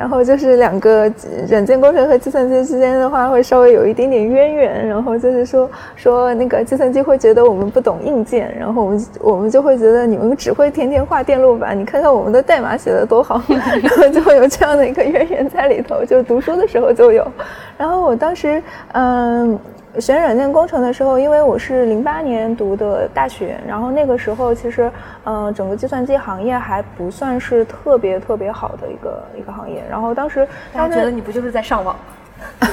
[0.00, 1.12] 然后就是两个
[1.46, 4.88] 软件工程和计算机之间的话，会稍微有一点点渊源。
[4.88, 13.42] 然后就是说说那个计算机会觉得我们不懂硬件，然后我们我们就会觉得你们只会天天画电路板，你看看我们的代码写的多好，
[13.82, 16.02] 然后就会有这样的一个渊源在里头。
[16.02, 17.30] 就是读书的时候就有。
[17.76, 19.58] 然后我当时嗯。
[19.98, 24.90] 选软件工程的时候，因为我是零八年读的大学，然后那个时候其实，
[25.24, 29.82] 嗯，整个计算机行业还不算是特别特别好的一个一个行业。
[29.90, 31.96] 然后当时大家觉得 你不就是在上网？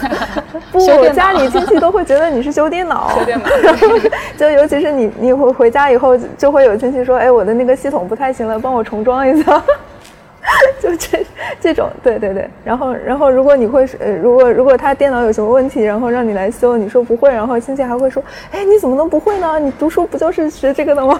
[0.72, 3.10] 不，家里亲戚都会觉得你是修电脑。
[3.18, 3.50] 修电脑。
[4.38, 9.62] 就尤其是你，你回回家以后，就会有亲戚说：“哎，我的那个系统不太行了，帮我重装一下。”
[10.80, 11.26] 就这
[11.60, 19.60] 这种，对对对，然后然后如果你会呃，如果如果他电脑有什么问题，然后让你来修，你说不会，然后亲戚还会说，哎，你怎么能不会呢？
[19.60, 21.20] 你读书不就是学这个的吗？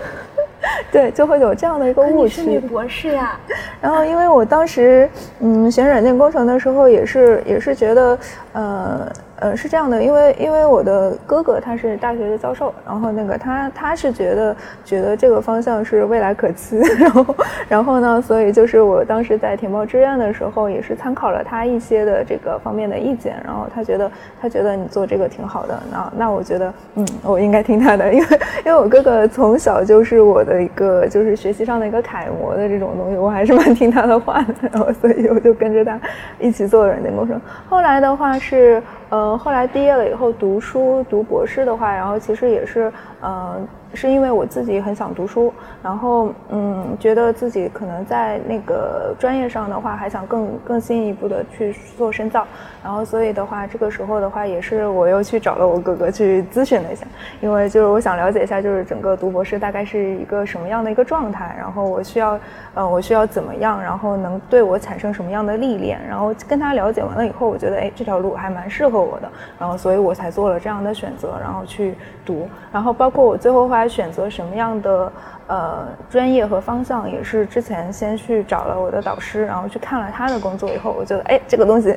[0.92, 2.42] 对，就会有这样的一个误区。
[2.42, 3.38] 是女博士呀。
[3.80, 5.08] 然后因为我当时
[5.40, 8.18] 嗯选软件工程的时候，也是也是觉得
[8.52, 9.12] 呃。
[9.42, 17.34] 呃，是这样的，因为因为我的哥哥他是大学的教授，然后那个他他是觉得觉得这个方向是未来可期， 然后
[17.68, 24.08] 然后呢，所以就是我当时在填报志愿的时候，也是参考了他一些的这个方面的意见，然后他觉得
[24.40, 28.26] 他觉得你做这个挺好的，那那我觉得嗯，我应该听他的，因为
[28.64, 36.00] 因为我哥哥从小就是我的一个就是学习上的一个楷模的这种东西，我还是蛮听他的话的，然后所以我就跟着他
[36.38, 37.40] 一起做软件工程。
[37.68, 38.80] 后来的话是。
[39.12, 43.60] 呃，后来毕业了以后读书读博士的话，然后其实也是，呃。
[43.94, 45.52] 是因为我自己很想读书，
[45.82, 52.46] 然后嗯，觉得自己可能在那个专业上的话，还想更更进一步的去做深造，
[52.82, 57.06] 然后所以的话，这个时候的话，也是我又去找了我哥哥去咨询了一下，
[57.42, 62.40] 因为就是我想了解一下，就是整个读博士大概是一个什么样的一个状态，然后我需要，
[62.72, 69.28] 呃，我需要怎么样，然后能对我产生什么样的历练，然后跟他了解完了以后，我觉得哎，这条路还蛮适合我的，
[69.58, 73.81] 然后所以我才做了这样的选择，然后去读，然后包括我最后话。
[73.88, 75.12] 选择什么样的
[75.46, 81.90] 呃专业和方向，也是之前先去找了我的导师，然后去看了他的工作以后，我觉得哎这个东西，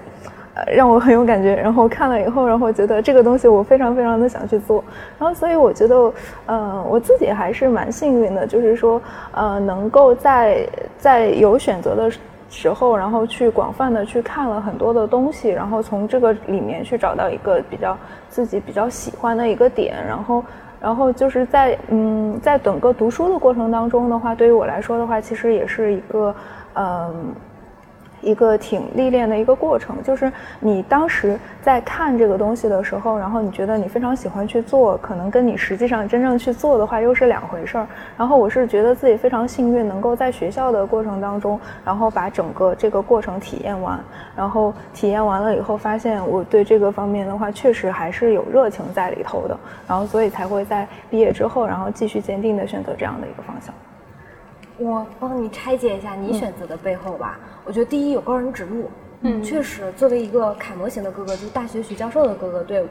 [0.53, 4.83] 呃让我很有感觉，然后看了以后，然后觉得这个东西我非常非常的想去做，
[5.19, 6.13] 然后所以我觉得
[6.45, 9.01] 呃我自己还是蛮幸运的，就是说
[9.33, 10.67] 呃能够在
[10.97, 12.11] 在有选择的
[12.49, 17.97] 时候，然后去广泛的去看了很多的东西，然后从这个里面去找到一个比较
[18.29, 20.43] 自己比较喜欢的一个点，然后。
[20.85, 26.35] 然后就是在嗯，在整个读书的过程当中的话，对于我来说的话，其实也是一个
[26.75, 27.33] 嗯。
[28.25, 37.87] 一个挺历练的一个过程，就是你当时在看这个东西的时候，然后你觉得你非常喜欢去做，可能跟你实际上真正去做的话又是两回事儿。
[38.17, 43.99] 然后我是觉得自己非常幸运，能够在学校的过程当中，然后把整个这个过程体验完，
[44.35, 49.55] 然后体验完了以后，发现我对这个方面的话确实还是有热情在里头的，
[49.87, 53.71] 然后所以才会在毕业之后，然后继续坚定的选择这样的一个方向。
[54.77, 57.39] 我帮你拆解一下你选择的背后吧。
[57.65, 58.89] 我觉得第一有高人指路，
[59.21, 62.87] 嗯，确实作为一个楷模型的哥哥，就是大学学教授的哥哥，对我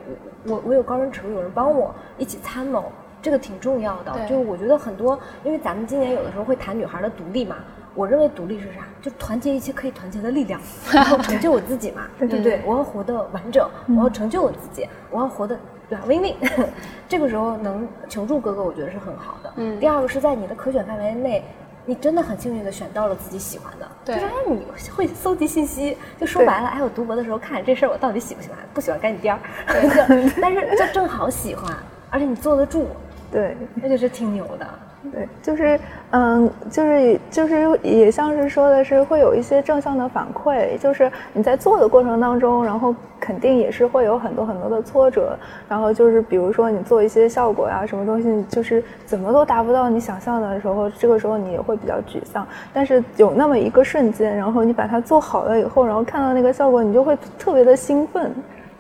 [0.47, 2.91] 我我有高人指路，有人帮我一起参谋，
[3.23, 4.13] 这个挺重要的。
[4.29, 7.57] 就我觉得很多，因为咱们今年有的时候会谈女孩的独立嘛，
[7.95, 8.81] 我认为独立是啥？
[9.01, 10.61] 就团结一切可以团结的力量，
[10.93, 12.61] 然后成就我自己嘛， 对不对？
[12.67, 15.57] 我要活得完整，我要成就我自己，我要活得
[15.89, 16.35] 对吧？win win。
[17.09, 19.53] 这个时候能求助哥哥，我觉得是很好的。
[19.57, 19.79] 嗯。
[19.79, 21.45] 第二个是在你的可选范围内。
[21.87, 24.65] 你真的很幸运的选到了自己喜欢的，就是哎，你
[24.97, 28.59] 会搜集信息，就说白了，哎，我读博的时候看这事儿，我到底喜不喜欢？
[28.73, 29.41] 不喜欢赶紧颠儿。
[30.41, 31.77] 但是就正好喜欢，
[32.11, 32.87] 而且你坐得住，
[33.31, 34.67] 对，那就是挺牛的。
[35.13, 35.79] 对，就是，
[36.11, 45.39] 嗯，就是就是也像是说的是会有一些正向的反馈，就是你在做的过程当中，然后肯定也是会有很多很多的挫折，
[45.69, 52.47] 然后就是比如说你做一些效果呀，什么东西，就是怎么都达不到你想象的时候，这个时候你也会比较沮丧。
[52.73, 58.35] 但是有那么一个瞬间，然后你把它做好了以后，然后看到那个效果，你就会特别的兴奋。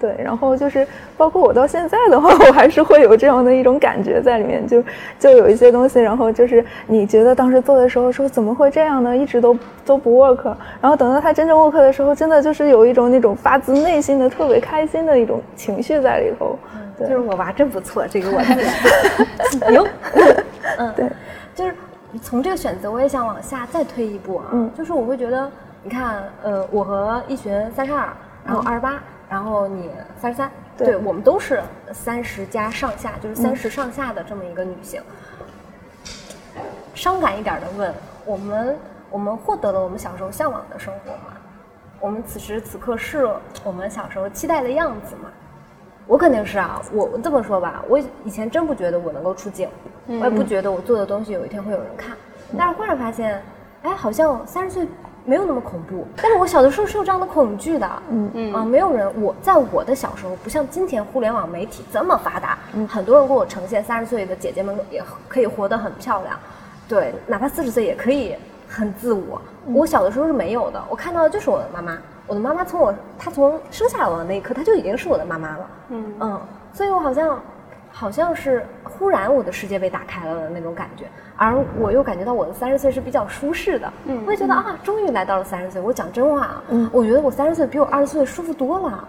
[0.05, 0.87] 对，然后就是
[1.17, 4.85] 包括我到现在的话， 我还是会有这样的一种感觉在里面，就
[5.19, 9.17] 就有一些东西，然后就是你觉得当时做的时候说怎么会这样呢？
[9.17, 10.45] 一直都都不 work，
[10.83, 16.59] 然后等到它真正 work 的时候，真的就是有一种那种发自内心的特别开心的一种情绪在里头。
[17.01, 19.85] 就是我娃真不错，这个我牛。
[20.79, 21.09] 嗯，对，
[21.55, 21.75] 就是
[22.23, 24.45] 从这个选择，我也想往下再推一步啊。
[24.53, 25.51] 嗯，就是我会觉得，
[25.83, 28.07] 你看，呃，我和一群三十二，
[28.45, 29.03] 然后二十八。
[29.35, 31.61] 然后你三十三，对我们都是
[31.93, 35.03] 三十加上下，就是三十上下的这么一个女性。
[36.95, 37.93] 伤感一点的问，
[38.25, 38.79] 我们
[39.11, 41.35] 我们获得了我们小时候向往的生活吗？
[41.99, 43.29] 我们此时此刻是
[43.65, 45.29] 我们小时候期待的样子吗？
[46.07, 49.69] 我肯定是啊，我这么说吧，我以前真不觉得我能够出镜，
[50.07, 52.17] 我也不觉得我做的东西有一天会有人看，
[52.57, 53.43] 但是忽然发现，
[53.83, 54.87] 哎，好像三十岁。
[55.27, 58.31] 没有那么恐怖，但是我小的时候是有这样的恐惧的，嗯。
[58.35, 58.55] 嗯。
[58.55, 62.87] 啊，没有人，我在我的小时候不像今天互联网媒体这么发达，嗯。
[62.87, 66.39] 很多人给我呈现三十岁的姐姐们也可以活得很漂亮，
[66.87, 68.37] 对，哪怕四十岁也可以
[68.69, 69.41] 很自我。
[69.67, 76.15] 我小的时候是没有的，我看到的就是我的妈妈，我的妈妈从我她从生下我的那一刻，她就已经是我的妈妈了，嗯。
[76.21, 76.41] 嗯，
[76.73, 77.41] 所以我好像。
[77.97, 81.05] 好像是忽然我的世界被打开了的那种感觉，
[81.37, 85.81] 而我又感觉到我的三十岁是比较舒适的，嗯，我也觉得啊，终于来到了三十岁。
[85.81, 89.07] 我讲真话，嗯，我觉得我三十岁比我二十岁舒服多了，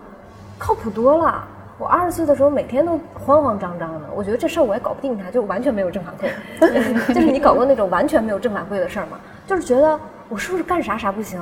[0.59, 1.43] 靠谱多了。
[1.79, 6.29] 我二十岁的时候每天都慌慌张张的，我觉得这事儿我也搞不定，它就完全没有正反馈。
[7.11, 9.19] 就是你搞过那种完全没有正反馈的事儿吗？
[9.47, 9.99] 就是觉得。
[10.27, 11.39] 我是不是干啥啥不行？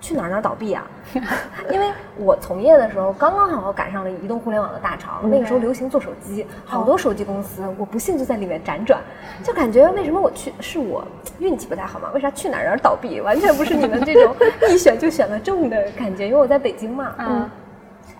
[0.00, 0.86] 去哪儿哪儿倒闭啊？
[1.70, 9.00] 因为我从业的时候刚刚好好赶上了移动互联网的大潮，那个时候流行做手机，好多手机公司，我不幸就在里面辗转，
[9.42, 11.02] 就感觉为什么我去是我
[11.38, 12.10] 运气不太好吗？
[12.14, 13.20] 为啥去哪儿哪儿倒闭？
[13.20, 14.36] 完全不是你们这种
[14.68, 17.14] 一选就选了中的感觉，因为我在北京嘛。
[17.18, 17.50] 嗯。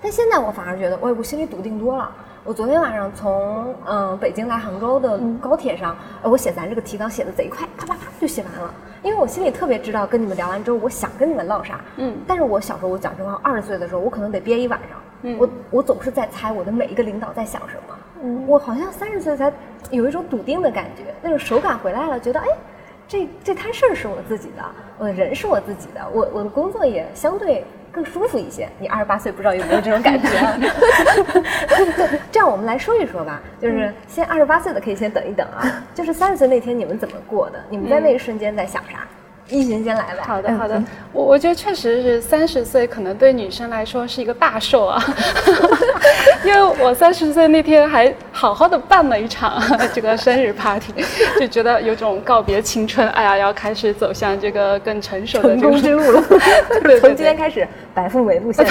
[0.00, 2.10] 但现在我反而觉得，我我心里笃定多了。
[2.44, 8.74] 我昨天晚上从嗯北京来杭州的高铁上，我写咱这个提纲写的贼快，啪啪啪就写完了。
[9.02, 11.80] 因为我心里特别知道，跟你们聊完之后，我想跟你们唠啥。
[11.96, 12.16] 嗯。
[12.26, 14.98] 但是我小时候，我讲真话，二十岁的时候，我可能得憋一晚上。
[15.22, 15.38] 嗯。
[15.38, 17.98] 我我总是在猜我的每一个领导在想什么。
[18.22, 18.44] 嗯。
[18.46, 19.52] 我好像三十岁才
[19.90, 22.46] 有一种笃定的感觉，那种手感回来了，觉得哎，
[23.06, 24.64] 这这摊事儿是我自己的，
[24.98, 27.64] 我的人是我自己的，我我的工作也相对。
[27.96, 28.68] 更舒服一些。
[28.78, 30.28] 你二十八岁，不知道有没有这种感觉？
[32.30, 33.40] 这样我们来说一说吧。
[33.58, 35.82] 就是先二十八岁的可以先等一等啊。
[35.94, 37.58] 就是三十岁那天你们怎么过的？
[37.70, 39.06] 你们在那一瞬间在想啥？
[39.48, 40.22] 一群先来呗。
[40.22, 40.82] 好的，好的。
[41.12, 45.02] 我我觉得确实是三十岁，可能对女生来说是一个大寿啊。
[46.44, 49.60] 因为我三十岁那天还好好的办了一场
[49.94, 50.92] 这个生日 party，
[51.38, 56.22] 就觉得有种告别青春，哎呀，要开始走向这个更成熟的成功之路了。
[56.82, 58.64] 对从今天开始，白富美路线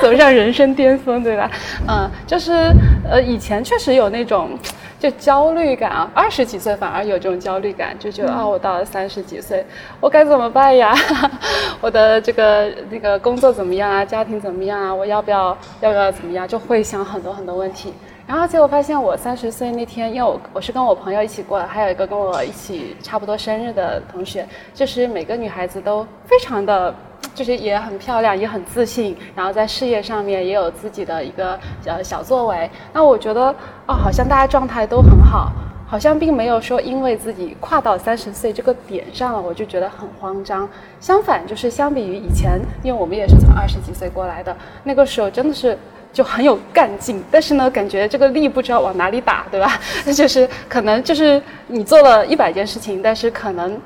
[0.00, 1.50] 走上人生巅峰，对吧？
[1.88, 2.72] 嗯，就是
[3.08, 4.50] 呃，以前确实有那种。
[4.98, 9.64] 就焦虑感啊，二十几岁反而有这种焦虑感，就觉得啊，我到了三十几岁，
[10.00, 10.94] 我该怎么办呀？
[11.80, 14.04] 我的这个那个工作怎么样啊？
[14.04, 14.94] 家庭怎么样啊？
[14.94, 16.48] 我要不要要不要怎么样？
[16.48, 17.92] 就会想很多很多问题。
[18.26, 26.94] 然后结果发现，我三十岁那天，因为我我是跟我朋友一起过的，还有一个跟我一起差不多生日的同学，就是每个女孩子都非常的。
[27.34, 32.70] 就是也很漂亮，也很自信，然后在事业上面也有自己的一个呃小作为。
[32.92, 33.54] 那我觉得
[33.86, 35.50] 哦，好像大家状态都很好，
[35.86, 40.68] 好像并没有说因为自己跨到三十岁这个点上了，我就觉得很慌张。
[41.00, 45.76] 相反，就是相比于以前，因为我们也是从二十几岁过来的，那个时候真的是
[46.16, 49.78] 就很有干劲，但是呢，感觉这个力不知道往哪里打，对吧？
[50.06, 53.78] 那 就是可能就是你做了一百件事情，但是可能。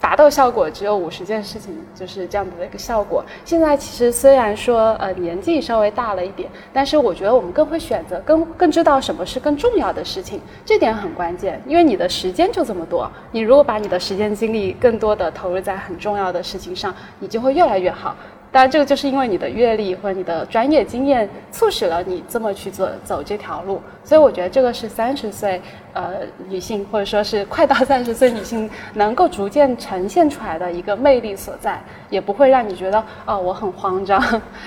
[0.00, 3.24] 达到效果只有五十件事情，就是这样子的一个效果。
[3.44, 11.60] 现在其实虽然说呃年纪稍微大了一点，但是我觉得我们更会选择，更更知道什么是更重要的事情，这点很关键。
[11.66, 18.14] 因为你的时间就这么多，你如果把你的时间精力更多的投入在很重要的事情上，你就会越来越好。
[18.50, 25.60] 当然，这个就是因为你的阅历或者你的专业经验促使了你这么去做走这条路，所以我觉得这个是三十岁
[25.92, 26.12] 呃
[26.48, 34.18] 女性或者说是快到三十岁女性能够逐渐呈现出来的一个魅力所在，也不会让你觉得哦我很慌张，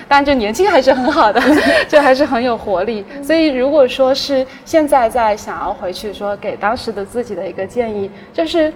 [0.06, 1.40] 当然这年轻还是很好的，
[1.88, 3.04] 就还是很有活力。
[3.22, 8.72] 所以如果说是现在在想要回去说给当时的自己的一个建议，就是。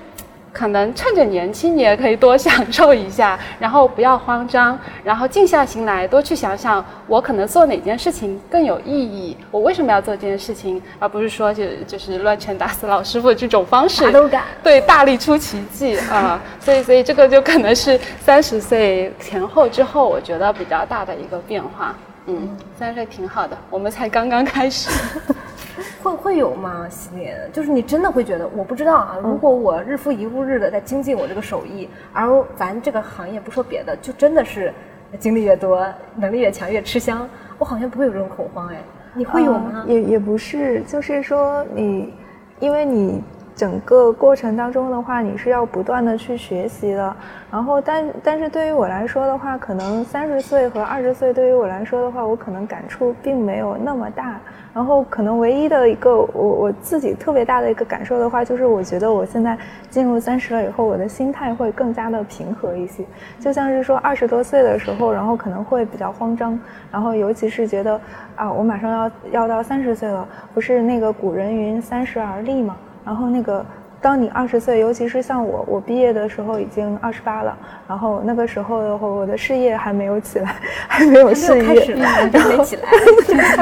[0.56, 14.10] 可能趁着年轻，你也可以多享受一下， 然后不要慌张，然后静下心来，多去想想我可能做哪件事情更有意义，我为什么要做这件事情，而不是说就就是乱拳打死老师傅这种方式。
[14.10, 14.44] 都敢。
[14.62, 16.40] 对，大力出奇迹啊！
[16.58, 21.94] 所以，所以这个就可能是三十岁前后之后，我觉得比较大的一个变化。
[22.26, 24.90] 嗯，三十岁挺好的，我们才刚刚开始。
[26.02, 26.86] 会会有吗？
[26.88, 29.16] 洗脸就是你真的会觉得，我不知道啊。
[29.22, 34.72] 如果我日复一日的在精进我这个手艺，而咱这个行业不说别的，就真的是
[35.18, 37.28] 经历越多，能力越强越吃香。
[37.58, 38.76] 我好像不会有这种恐慌哎，
[39.14, 39.84] 你会有吗？
[39.86, 42.14] 也也不是，就是说你，
[42.60, 43.22] 因为你。
[43.56, 47.16] 整个过程当中的话，你是要不断的去学习的。
[47.50, 54.38] 然后，但但是对于我来说的话，可能三十岁和二十岁对于我来说的话，我可能感触并没有那么大。
[54.74, 59.56] 然后，可能唯一的一个我我自己特别大的一个感受的话，就是我觉得我现在
[59.88, 63.02] 进入三十了以后，我的心态会更加的平和一些。
[63.40, 66.60] 就像是说二十多岁的时候，然后可能会比较慌张，
[66.92, 67.98] 然后尤其是觉得
[68.34, 72.76] 啊，我马上要要到三十岁了，不是那个古人云三十而立吗？
[73.06, 73.64] 然后那个，
[74.00, 77.56] 当你二十岁，尤其是像我，我毕业的时候已经二十八了。
[77.86, 80.56] 然后那个时候的话，我的事业还没有起来，
[80.88, 82.82] 还没有事业， 还没起来，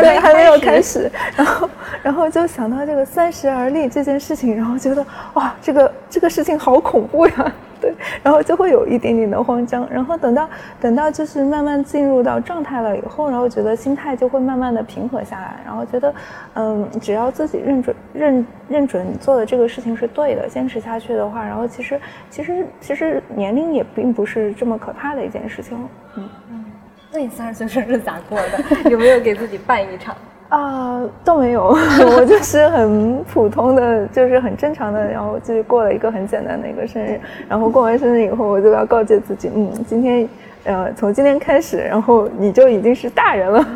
[0.01, 1.11] 对，还没有开始。
[1.36, 1.70] 然后，
[2.03, 7.53] 然后就想到这个三十而立这件事情，然后觉得哇，这个这个事情好恐怖呀。
[7.80, 10.48] 对，然后就会有一点点的慌张，然后等到
[10.80, 16.14] 等到就是慢慢进入到状态了以后，然后觉得心态就会慢慢的平和下来，然后觉得，
[16.54, 22.00] 嗯，只要自己认准认认准你做的这个事情是对的，坚持下去的话，然后其实
[22.30, 25.76] 其实其实年龄也并不是这么可怕的一件事情。
[26.16, 26.64] 嗯嗯，
[27.12, 28.60] 那你三十岁生日咋过的？
[28.90, 30.14] 有没有给自己办一场？
[30.55, 31.76] 啊，倒没有，
[32.16, 37.20] 我就是很普通的，就是很正常的，然后就过了一个很简单的一个生日。
[37.48, 40.28] 然后过完生日以后，我就要告诫自己，嗯，今天，
[40.62, 43.66] 呃，从今天开始，然后你就已经是大人了。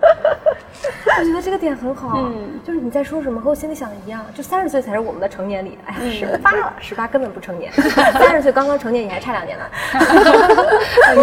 [1.18, 7.72] 我觉得这个点很好，嗯，就是你在说什么和我心里想的一样，就三十岁才是我们的成年礼，哎呀，十八了，十八根本不成年，
[8.14, 9.64] 三十岁刚刚成年，你还差两年呢。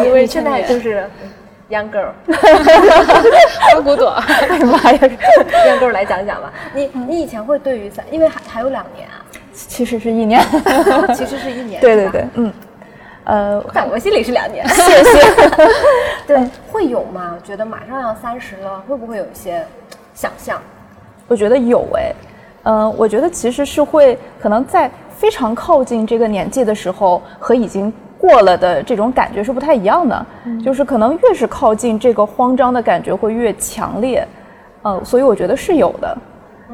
[0.06, 1.06] 因为现在就是。
[1.68, 2.12] Young girl，
[3.74, 4.10] 花骨朵，
[4.50, 6.54] 哎呀妈呀！Young girl 来讲讲吧。
[6.76, 10.40] 你你以前会对于三，因为还还有两年啊，其实是一年，
[11.16, 12.54] 其实是一年， 对对对，嗯，
[13.24, 14.68] 呃，在我心里是两年。
[14.70, 15.34] 谢谢。
[16.28, 16.38] 对，
[16.72, 17.36] 会有吗？
[17.44, 19.66] 觉得马上要三十了，会不会有一些
[20.14, 20.62] 想象？
[21.28, 22.14] 我觉得有哎，
[22.66, 27.92] 嗯，我觉得其实是会，可能在非常靠近这个年纪的时候，和已经。
[28.26, 30.26] 过了的这种感觉是不太一样的，
[30.64, 34.28] 就是可能越是靠近这个慌张的感觉会越强烈，
[34.84, 36.18] 嗯，所以我觉得是有的，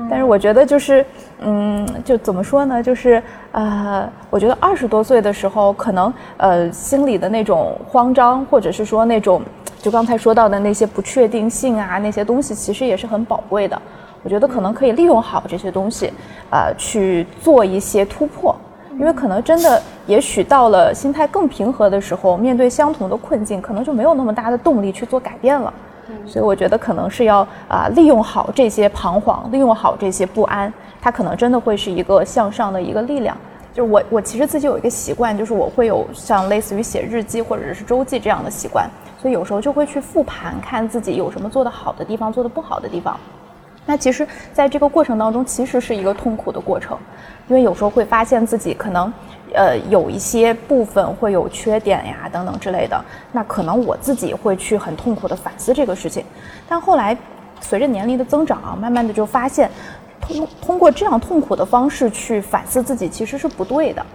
[0.09, 1.05] 但是我觉得就是，
[1.39, 2.81] 嗯，就怎么说呢？
[2.81, 3.21] 就是
[3.51, 9.41] 呃，我觉得二十多岁的时候，可能呃心里的那种慌张，或者是说那种
[9.77, 13.79] 就刚才说到的那些不确定性啊，那些东西其实也是很宝贵的。
[14.23, 16.13] 我觉得可能可以利用好这些东西，
[16.49, 18.55] 呃，去做一些突破。
[18.99, 25.73] 因为可能真的，也许到了心态更平和的时候，面对相同的困境，可能就没有那么大的动力去做改变了。
[26.25, 30.71] 所以我觉得可能是要啊，利用好这些彷徨，利用好这些不安，
[31.01, 33.35] 它可能真的会是一个向上的一个力量。
[33.73, 43.17] 就是我，我其实自己有一个习惯，就是我会有像类似于写日记或者是周记这样的习惯，所以有时候就会去复盘，看自己有什么做得好的地方，做得不好的地方。
[43.85, 46.97] 那其实，在这个过程当中，其实是一个痛苦的过程，
[47.47, 49.11] 因为有时候会发现自己可能，
[49.53, 53.03] 呃，有一些部分会有缺点呀，等等之类的。
[53.31, 56.23] 那可能我自己会去很痛苦的反思这个事情。
[56.69, 57.17] 但后来，
[57.59, 59.69] 随着年龄的增长啊，慢慢的就发现，
[60.21, 64.05] 通通过这样痛苦的方式去反思自己，其实是不对的，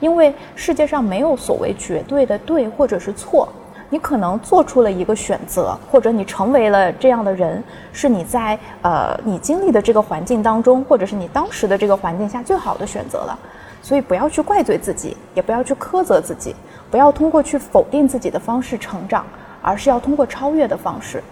[0.00, 3.48] 因为世界上没有所谓绝对的对或者是错。
[3.90, 7.62] 你可能做出了一个选择，或者你成为了这样的人，
[7.92, 13.38] 是你在呃你经历的这个环境当中，或者是你当时的这个环境下最好的选择了。
[13.82, 16.56] 所以不要去怪罪自己，也不要去苛责自己，
[16.90, 19.26] 不要通过去否定自己的方式成长，
[19.60, 21.22] 而是要通过超越的方式。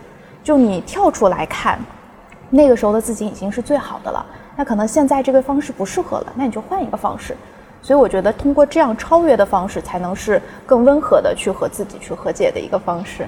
[0.44, 1.78] 就你跳出来看，
[2.50, 4.24] 那个时候的自己已经是最好的了。
[4.54, 7.34] 那可能现在这个方式不适合了，那你就换一个方式。
[7.82, 13.26] 所以我觉得通过这样超越的方式，才能是更温和的去和自己去和解的一个方式。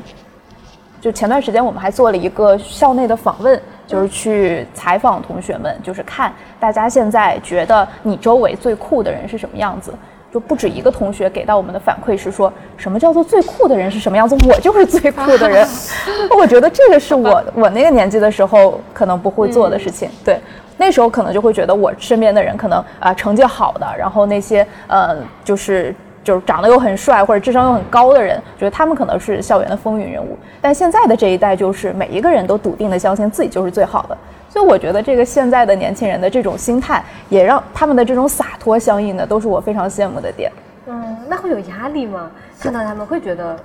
[1.01, 9.93] 就前段时间我们还做了一个校内的访问，就是去采访同学们，就是看大家现在觉得你周围最酷的人是什么样子。
[10.33, 15.65] 就不止一个同学给到我们的反馈是说什么叫做最酷的人是什么样子，我就是最酷的人。
[16.37, 20.41] 我觉得这个是我我那个年纪的时候可能不会做的事情，对。
[20.77, 30.37] 那时候可能就会觉得我身边的人可能啊成绩好的，然后那些呃就是就是长得又很帅或者智商又很高的人，觉得他们可能是校园的风云人物。
[30.61, 34.17] 但现在的这一代就是每一个人都笃定的相信自己就是最好的，
[34.49, 40.51] 所以我觉得这个现在的年轻人的这种心态，也让他们的这种洒脱相应的都是我非常羡慕的点。
[40.87, 42.31] 嗯，那会有压力吗？
[42.59, 43.57] 看到他们会觉得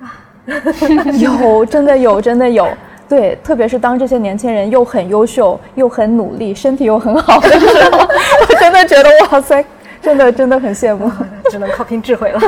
[0.00, 0.16] 啊，
[1.18, 2.66] 有真的有真的有。
[3.08, 9.64] 对，特别是当这些年轻人又很优秀、又很努力、身体又很好的时候，我 真的觉得哇塞，
[10.02, 11.10] 真的真的很羡慕，
[11.50, 12.40] 只能靠拼智慧了。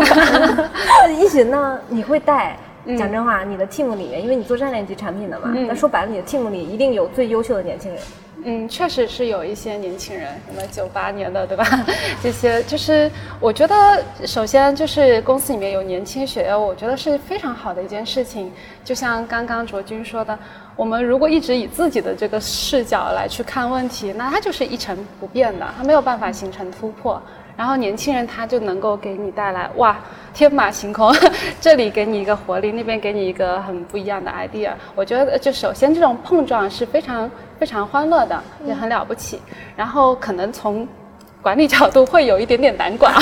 [1.18, 2.56] 一群呢，你会带？
[2.98, 8.00] 讲真话，你的 team 里面，因为你做战略级产品的嘛，那说白了，你的 team 里一定有最优秀的年轻人。
[8.44, 11.64] 嗯，确实是有一些年轻人，什么九八年的，对吧？
[12.22, 18.50] 这些就是我觉得，首先就是公司里面有年轻血液，我觉得是非常好的一件事情。
[18.84, 20.38] 就像刚刚卓君说的，
[20.74, 27.20] 我们如果一直以自己的这个视角来去看问题，那它就是一成不变的，它没有办法形成突破。
[27.60, 29.94] 然后年轻人他就能够给你带来哇
[30.32, 31.14] 天马行空，
[31.60, 34.70] 这里给你一个活力，那边给你一个很不一样的 idea。
[34.94, 39.42] 我觉得就首先这种碰撞是非常非常欢乐的，也很了不起。
[39.76, 40.88] 然后可能从
[41.42, 43.12] 管理角度会有一点点难管，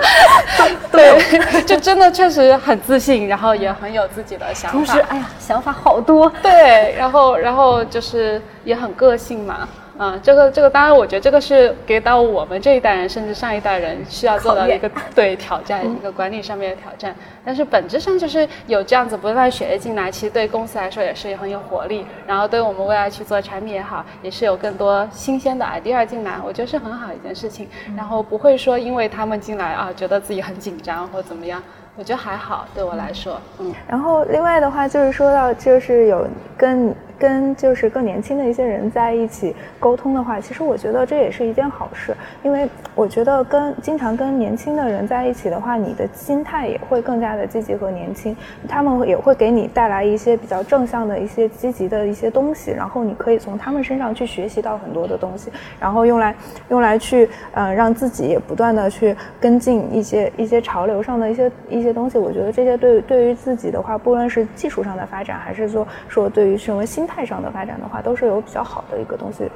[0.92, 4.76] 对，就真的确实很自信，然后也很有自己的想法。
[4.76, 6.30] 同时，哎呀，想法好多。
[6.42, 9.66] 对，然后然后就是也很个性嘛。
[9.96, 17.14] 啊，这个这个当然，我觉得这个是给到我们这一代人，甚至上一代人需要做到的一个对挑战，一个管理上面的挑战。
[17.44, 22.04] 但是本质上就是有这样子不断血液进来，其实对公司来说也是很有活力。
[22.26, 27.68] 然后对我们未来去做产品也好，也是有更多新鲜的 idea 进来，我觉得是很好一件事情。
[27.96, 31.62] 然后不会说因为他们进来啊，觉得自己很紧张或怎么样。
[31.96, 33.72] 我觉得还好，对我来说，嗯。
[33.86, 36.26] 然后另外的话就是说到，就是有
[36.56, 42.12] 跟跟就是更年轻的一些人在一起沟通的话，其实我觉得这也是一件好事，
[42.42, 48.36] 因为我觉得跟经常跟年轻的人在一起的话，你的心态也会更加的积极和年轻，
[48.68, 56.34] 他们也会给你带来一些比较正向的一些积极的一些东西，然后你可以从他们身上去学习到很多的东西，然后用来
[56.70, 61.84] 用来去嗯让自己也不断的去跟进一些一些潮流上的一些一。
[61.84, 69.46] 些东西，我觉得这些对对于自己的话，不论是技术上的发展，还是说说对于什么心态上的发展的话，都是有比较好的一个东西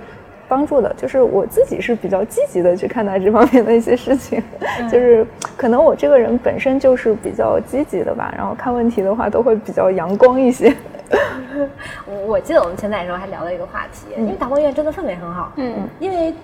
[0.46, 0.94] 帮助的。
[0.98, 4.42] 就是我自己是比较积极的去看待这方面的一些事情，
[4.92, 5.26] 就是
[5.56, 10.70] 可能我这个人本身就是比较积极的吧，然后看问题的话都会比较阳光一些。
[12.04, 16.34] 我我记得我们前在的时候还聊了一个话题，因为达摩院真的氛围很好，嗯，因为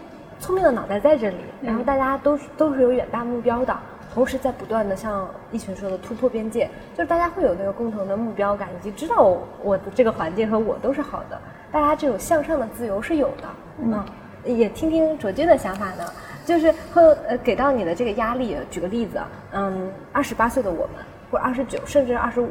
[0.40, 3.76] 聪明的脑袋在这里，然后大家都是都是有远大目标的。
[4.14, 11.36] 同时在不断的像一群说的突破边界，就是大家会有那个共同的目标感，以及知道我的这个环境和我都是好的，
[11.72, 13.48] 大家这种向上的自由是有的。
[13.82, 14.04] 嗯，
[14.44, 16.04] 也听听卓君的想法呢，
[16.46, 18.56] 就是会呃给到你的这个压力。
[18.70, 22.48] 举个例子，嗯，二十八岁的我们，或者二十九甚至二十五，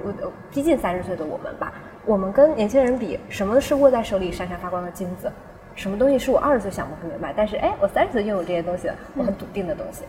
[0.51, 1.71] 逼近三十岁的我们吧，
[2.05, 5.31] 我们跟年轻人比，什么是握在手里闪闪发光的金子？
[5.75, 10.03] 什么东西是我二十岁想不明白，但是哎，我三十岁拥有这些东西，我很笃定的东西。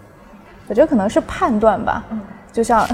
[0.67, 2.03] 我觉得可能是判断吧，
[2.53, 2.87] 就像，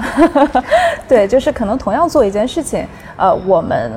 [1.07, 3.91] 对，就是可能同样做一件事情，呃，我们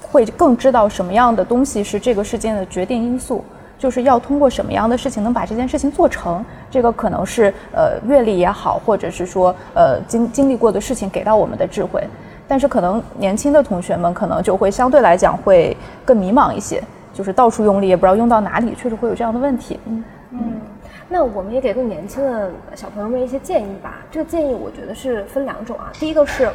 [0.00, 3.44] 会更知道什么样的东西是这个事件的决定因素，
[3.78, 12.02] 就是要通过什么样的事情能把这件事情做成，这个可能是呃阅历也好，或者是说呃经经历过的事情给到我们的智慧，
[12.48, 20.04] 但是可能年轻的同学们可能就会相对来讲会更迷茫一些，就是到处用力也不知道用到哪里，确实会有这样的问题，嗯。
[20.30, 20.40] 嗯。
[21.12, 23.98] 那我们也给更年轻的小朋友们一些建议吧。
[24.12, 25.90] 这个建议我觉得是分两种啊。
[25.94, 26.48] 第一个是，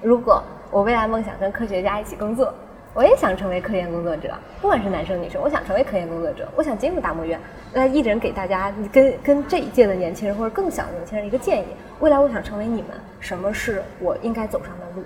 [0.00, 2.52] 如果我未来梦想跟科学家一起工作，
[2.94, 4.32] 我也想成为科研工作者，
[4.62, 7.38] 不管是男生女生，我想成为科研工作者，我想进入大漠院。
[7.74, 11.66] 那一人给大家跟跟这一届的年轻人或者更小的年轻人一个建议：
[12.00, 15.02] 未来我想成为你们，什么是我应该走上的路？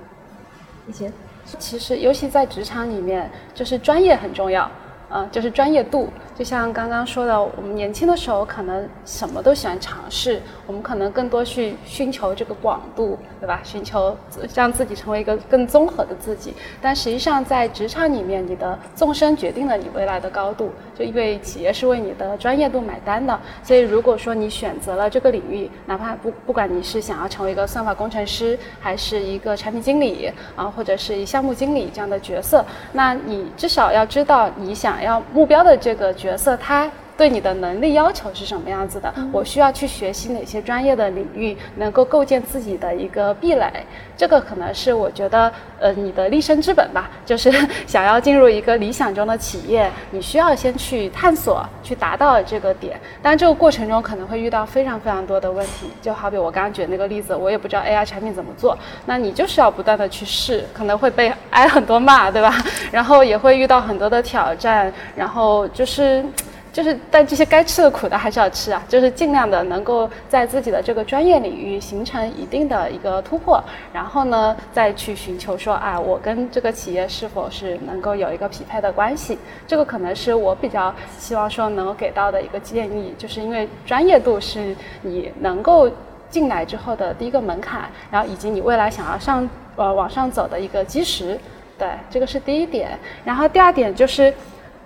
[0.87, 1.11] 一些，
[1.59, 4.71] 其实尤其在职场里面，就是专业很重要，
[5.09, 6.09] 呃，就是专业度。
[6.37, 13.61] 就像刚刚说的，我们年轻的时候可能什么都喜欢尝试，我们可能更多去寻求这个广度，对吧？
[13.65, 14.17] 寻求
[14.55, 16.55] 让自己成为一个更综合的自己。
[16.81, 23.37] 但实际上在职场里面，你的纵深决定了你未来的高度，就因为企业是为你的专业度买单的。
[23.65, 36.29] 所以如果说你选择了这个领域，哪怕不不管你是想要成为一个算法工程师，还是一个产品经理啊，或者是一项目经理这样的角色，那你至少要知道你想要目标的这个角。
[36.29, 36.87] 角色，他
[37.19, 39.13] 对你的能力要求是什么样子的？
[39.33, 43.69] 我需要去学习哪些专业的领域，能够构建自己的一个壁垒？
[44.17, 47.11] 这个可能是我觉得，呃，你的立身之本吧。
[47.27, 47.53] 就是
[47.89, 53.01] 想要进入一个理想中的企业，你需要先去探索，去达到这个点。
[53.21, 55.91] 但，这个过程中可能会遇到非常非常多的问题。
[56.01, 62.55] 就好比我刚刚举的那个例子，我也不知道 AI 产品怎么做，那你就是要不断的去试，可能会被挨很多骂，对吧？
[62.93, 66.25] 然后也会遇到很多的挑战，然后就是。
[66.73, 73.63] 就是，但这些该吃的苦的还是要吃啊，就是尽量的能够在自己的这个专业领域形成一定的一个突破，
[73.93, 85.91] 然后呢，再去寻求说，啊，我跟这个企业是否是能够有一个匹配的关系，这个可能是我比较希望说能够给到的一个建议，就是因为专业度是你能够
[86.31, 91.39] 进来之后的第一个门槛，然后以及你未来想要上呃往上走的一个基石，
[91.79, 94.33] 对，这个是第一点，然后第二点就是。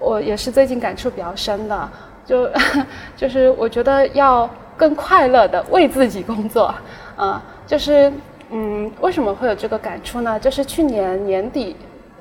[0.02, 1.88] 我也是最近感触比较深的，
[2.26, 2.50] 就
[3.16, 6.74] 就是我觉得要更快乐的为自己工作，
[7.16, 8.12] 嗯，就是
[8.50, 10.38] 嗯，为什么会有这个感触呢？
[10.40, 11.76] 就是去年年底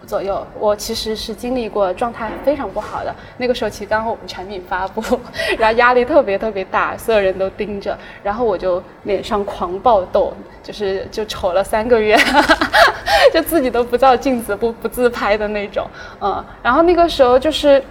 [0.05, 5.01] 左右，我其实是经历过状态非常不好的，那个时候其实刚好我们产品发布，
[5.57, 10.33] 然后压力特别特别大，所有人都盯着，然后我就脸上狂爆痘，
[10.63, 12.17] 就是就丑了三个月。
[13.31, 15.87] 就自己都不照镜子，不不自拍的那种，
[16.19, 17.81] 嗯，然后那个时候就是。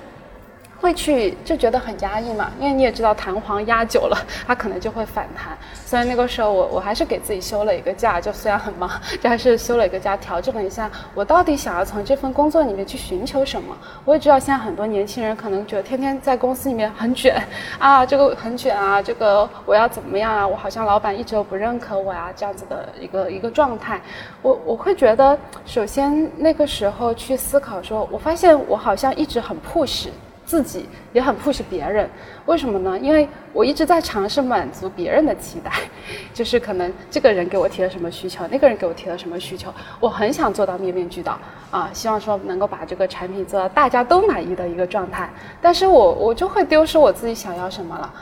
[0.81, 4.16] 会去就觉得很压抑嘛，因为你也知道弹簧压久了，
[4.47, 5.57] 它可能就会反弹。
[5.85, 13.76] 所以那个时候我我还是给自己休了一个假，就虽然很忙，就还是休了一个假，调整了一下我到底想要从这份工作里面去寻求什么。
[14.05, 17.43] 我也知道现在很多年轻人可能觉得天天在公司里面很卷
[17.78, 20.47] 啊，这个很卷啊，这个我要怎么样啊？
[20.47, 24.01] 我好像老板一直都不认可我呀，这样子的一个一个状态。
[24.41, 30.09] 我我会觉得，首先那个时候去思考说，我发现我好像一直很 push。
[30.51, 32.11] 自己也很 push 别人，
[32.44, 32.98] 为什么呢？
[32.98, 35.70] 因为我一直在尝试满足别人的期待，
[36.34, 41.38] 就是可能这个人给我提了什么需求，那个人给我提了什么需求，我很想做到面面俱到
[41.70, 45.30] 啊，希望说能够把这个产品做到大家都满意的一个状态，
[45.62, 48.12] 但是我我就会丢失我自己想要什么了。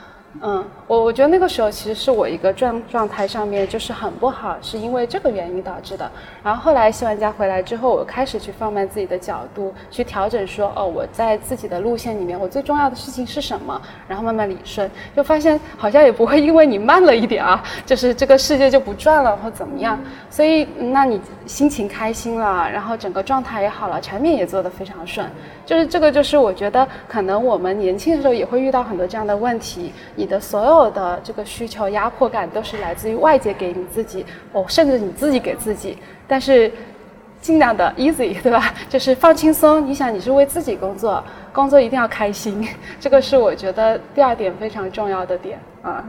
[0.41, 6.09] 嗯，我我觉得那个时候其实是我一个状状态上面就是很不好，是因为这个原因导致的。
[6.43, 13.81] 然后后来新玩家回来之后，我开始去放慢自己的角度，去调整说，哦，我在自己的路线里面，我最重要的事情是什么？
[14.07, 19.99] 然后慢慢理顺，就发现好像也不会因为你慢了一点啊，就是这个世界就不转了或怎么样。
[20.29, 25.27] 所以，那你心情开心了，然后整个状态也好了，产品也做得非常顺。
[25.65, 29.91] 就是这个，就是我觉得可能我们年轻的时候也会遇到很多这样的问题。
[30.19, 35.97] 你的所有的这个需求压迫感都是来自于外界给你自己，哦，甚至你自己给自己。
[36.27, 36.69] 但是
[37.39, 38.73] 尽量的 easy， 对吧？
[38.89, 39.87] 就是放轻松。
[39.87, 42.67] 你想，你是为自己工作，工作一定要开心。
[42.99, 46.03] 这个是我觉得第二点非常重要的点啊。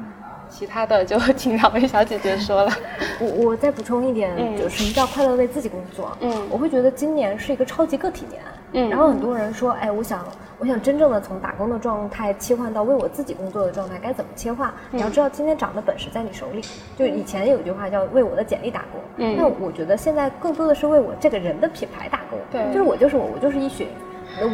[0.60, 2.70] 其他的就请两位小姐姐说了。
[3.18, 6.14] 我我再补充一点，就什么叫快乐为自己工作？
[6.20, 8.42] 嗯，我会觉得今年是一个超级个体年。
[8.72, 10.22] 嗯，然后很多人说，哎，我想，
[10.58, 14.70] 我想真正的从打工的状态切换到为我自己工作的状态，该怎么切换？
[14.90, 16.60] 你要知道，今天涨的本事在你手里。
[16.94, 19.00] 就以前有一句话叫为我的简历打工。
[19.16, 22.38] 嗯，那我觉得现在更多的是为我这个人的品牌打工。
[22.52, 23.86] 对，就是我就是我，我就是一雪。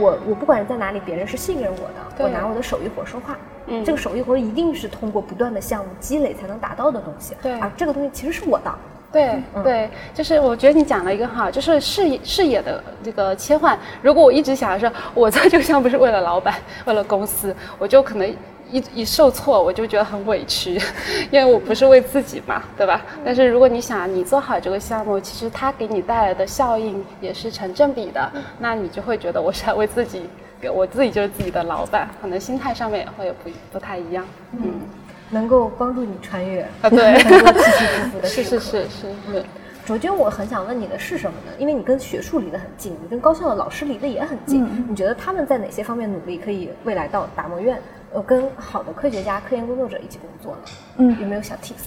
[0.01, 3.37] 我我不管是在哪里，别人是信任我的，我拿我的手艺活说话。
[3.67, 7.35] 嗯，这个手艺活一定是通过不断的项目积累才能达到的东西。
[7.43, 8.75] 对，而这个东西其实是我的。
[9.13, 13.79] 对对，就是我觉得你讲了一个哈，就是视野视野的这个切换。
[14.03, 16.55] 如果我一直想的是我做这个项目是为了老板，
[16.85, 18.35] 为了公司，我就可能。
[18.71, 20.81] 一一受挫，我就觉得很委屈，
[21.31, 23.01] 因为我不是为自己嘛，对吧？
[23.25, 30.29] 但是如果你想你做好这个项目，其实它给你带来的效应也是成正比的，那你就会觉得我是在为自己，
[30.75, 34.25] 我自己就是自己的老板，可能心态上面也会不不太一样。
[34.53, 34.81] 嗯，
[35.31, 39.45] 能够帮助你穿越啊，对，起起伏伏 的是是是是是。
[39.85, 41.53] 卓君，我很想问你的是什么呢？
[41.59, 47.81] 因为你跟学术离得很近，你跟高校的老师离得也很近，你觉得他们在哪些方面努力，可以未来到达摩院？
[48.17, 50.59] 呃，跟好的科学家、科研工作者一起工作呢？
[50.97, 51.85] 嗯，有没有小 tips？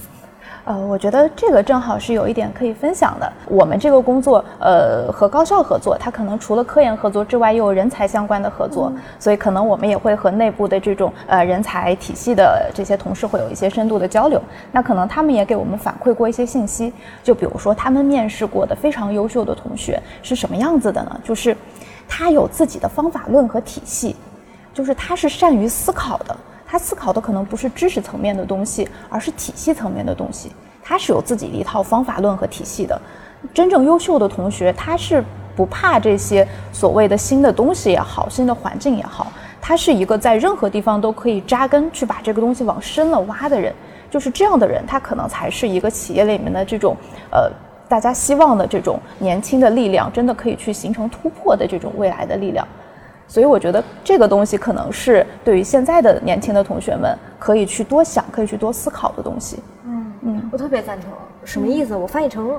[0.63, 3.33] 呃，我觉得这个正好是有一点可以分享的。
[3.47, 14.39] 我们这个工作，呃，和高校合作，它可能除了科研合作之外，又有人才相关的合作，所以可能我们也会和内部的这种呃人才体系的这些同事会有一些深度的交流。
[14.71, 21.19] 那可能他们也给我们反馈过一些信息，就比如说他们面试过的非常优秀的同学是什么样子的呢？
[21.23, 21.57] 就是
[22.07, 24.15] 他有自己的方法论和体系。
[24.73, 30.51] 就是他是善于思考的，他思考的可能不是知识层面的东西，而是体系层面的东西。
[30.81, 32.99] 他是有自己的一套方法论和体系的。
[33.53, 35.23] 真正优秀的同学，他是
[35.55, 43.73] 不怕这些所谓的新的东西也好，新的环境也好，他是一个在任何地方都可以扎根，去把这个东西往深了挖的人。
[44.09, 46.97] 就是这样的人，他可能才是一个企业里面的这种
[47.31, 47.47] 呃，
[47.87, 52.67] 大家希望的这种年轻的力量，真的可以去形成突破的这种未来的力量。
[53.29, 59.59] 所以我觉得这个东西可能是对于现在的年轻的同学们可以去多想、可以去多思考的东西。
[59.85, 61.11] 嗯嗯，我特别赞同。
[61.45, 61.95] 什么意思？
[61.95, 62.51] 我翻译成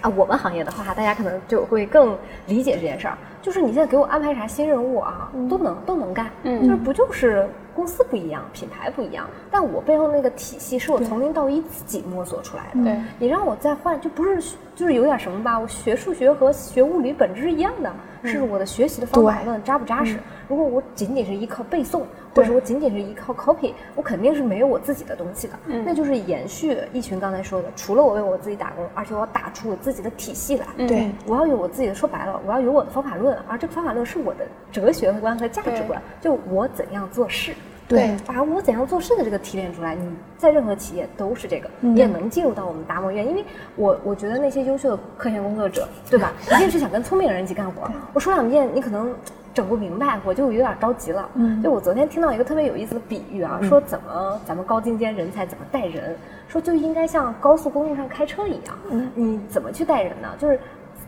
[0.00, 2.14] 啊，我们行业的话，大家可能就会更
[2.48, 3.16] 理解这件事儿。
[3.44, 12.82] 就是你现在给我安排啥新任务啊，都能都能干，就是不就是公司不一样，品牌不一样，但我背后那个体系是我从零到一自己摸索出来的。
[12.82, 15.60] 对，你让我再换，就不是就是有点什么吧？
[15.60, 17.92] 我学数学和学物理本质是一样的，
[18.22, 20.18] 是我的学习的方法论扎不扎实？
[20.48, 22.02] 如果我仅仅是依靠背诵，
[22.34, 25.54] 或者我仅仅是依靠 copy，我肯定是没有我自己的东西的。
[25.84, 30.66] 那就是延续一群刚才说的，除了我为我自己打工，而且我要打出我自己的体系来。
[30.86, 37.52] 对，我要有我自己的，说白了，我要有我的方法论，而这个方法论是我的哲学观和价值观，就我怎样做事。
[37.86, 43.44] 对，把我怎样做事的这个提炼出来，你在任何企业都是这个，你也能进入到我们达摩院，因为
[43.76, 47.86] 我我觉得那些优秀的科研工作者，对吧， 一定是想跟聪明人一起干活。
[48.14, 49.14] 我说两遍，你可能
[49.52, 51.28] 整不明白，我就有点着急了。
[51.34, 56.16] 嗯，就我昨天听到一个特别有意思的比喻啊，说怎么咱们高精尖人才怎么带人，
[56.48, 60.30] 说就应该像高速公路上开车一样，嗯，你怎么去带人呢？
[60.38, 60.58] 就是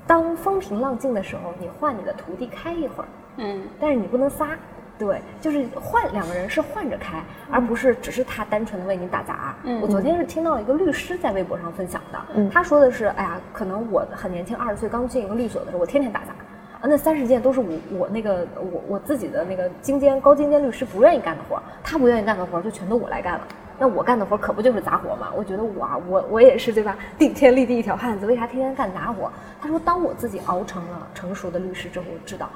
[0.06, 3.08] 当风平浪静的时候，你换你的徒弟开一会儿，
[3.38, 4.50] 嗯，但是你不能撒。
[4.98, 9.54] 对，就是换两个人是换着开，而不是只是他单纯的为你打杂。
[9.64, 16.32] 嗯，我昨天是听到一个律师在微博上分享的，他说的是，哎呀，可能我很年轻，二十岁刚进一个律所的时候，我天天打杂，
[16.80, 23.46] 啊，那三十件都是我我那个我我自己的那个精尖高精尖律师不愿意干的活，他不愿意干的活就全都我来干了。
[23.78, 25.28] 那我干的活可不就是杂活吗？
[25.36, 26.96] 我觉得我啊，我我也是对吧？
[27.18, 29.30] 顶天立地一条汉子，为啥天天干杂活？
[29.60, 32.48] 他说，当我自己熬成了成熟的律师之后，我知道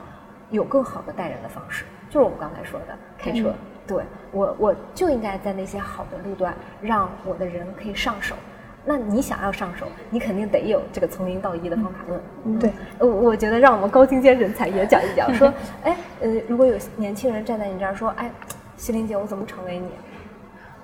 [0.50, 1.84] 有更好的待人的方式。
[2.08, 2.86] 就是我们刚才说的
[3.18, 3.54] 开车，
[3.86, 4.02] 对
[4.32, 8.34] 我我就应该在那些好的路段，让我的人可以上手。
[8.82, 12.58] 那你想要上手，你肯定得有这个从零到一的方法论。
[12.58, 15.52] 对，我我觉得让我们高精尖人才也讲一讲，说，
[15.84, 18.30] 哎，呃，如果有年轻人站在你这儿说，哎，
[18.78, 19.90] 西林姐，我怎么成为你？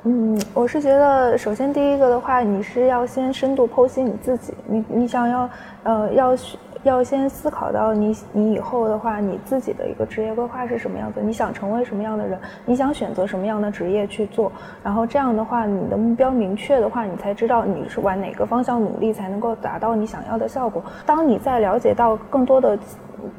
[0.09, 5.51] 嗯，我是觉得，首先第一个的话，你是要先深度剖析你自己，你你想要，
[5.83, 6.33] 呃，要
[6.83, 14.53] 要先思考到你你以后的话，你自己的一个职业规划是什么样子，你想成为什么样的人，你想选择什么样的职业去做，
[14.83, 20.83] 然后这样的话，你的目标明确的话，你才知道你是往哪个方向努力才能够达到你想要的效果。
[21.05, 22.79] 当你在了解到更多的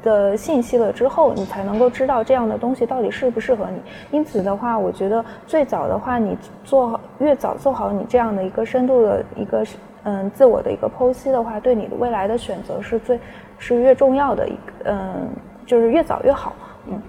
[0.02, 3.80] 的信息了之后，你才能够知道这样的东西到底适不适合你。
[4.10, 9.64] 因此的话，我觉得最早的话，你做越早做好你这样的一个深度的一个。
[10.04, 13.18] 嗯，自我的一个剖析的话，对你的未来的选择是最
[13.58, 15.28] 是越重要的一个，嗯，
[15.66, 16.54] 就是越早越好。
[16.86, 17.00] 嗯，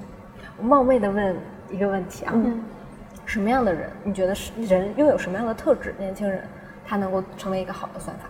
[0.58, 1.36] 我冒昧的问
[1.70, 2.64] 一个问题啊，嗯
[3.26, 5.94] 什么样的人你觉得是人拥有什么样的特质？
[6.00, 6.42] 年轻人
[6.86, 8.26] 他能够成为一个好的算法？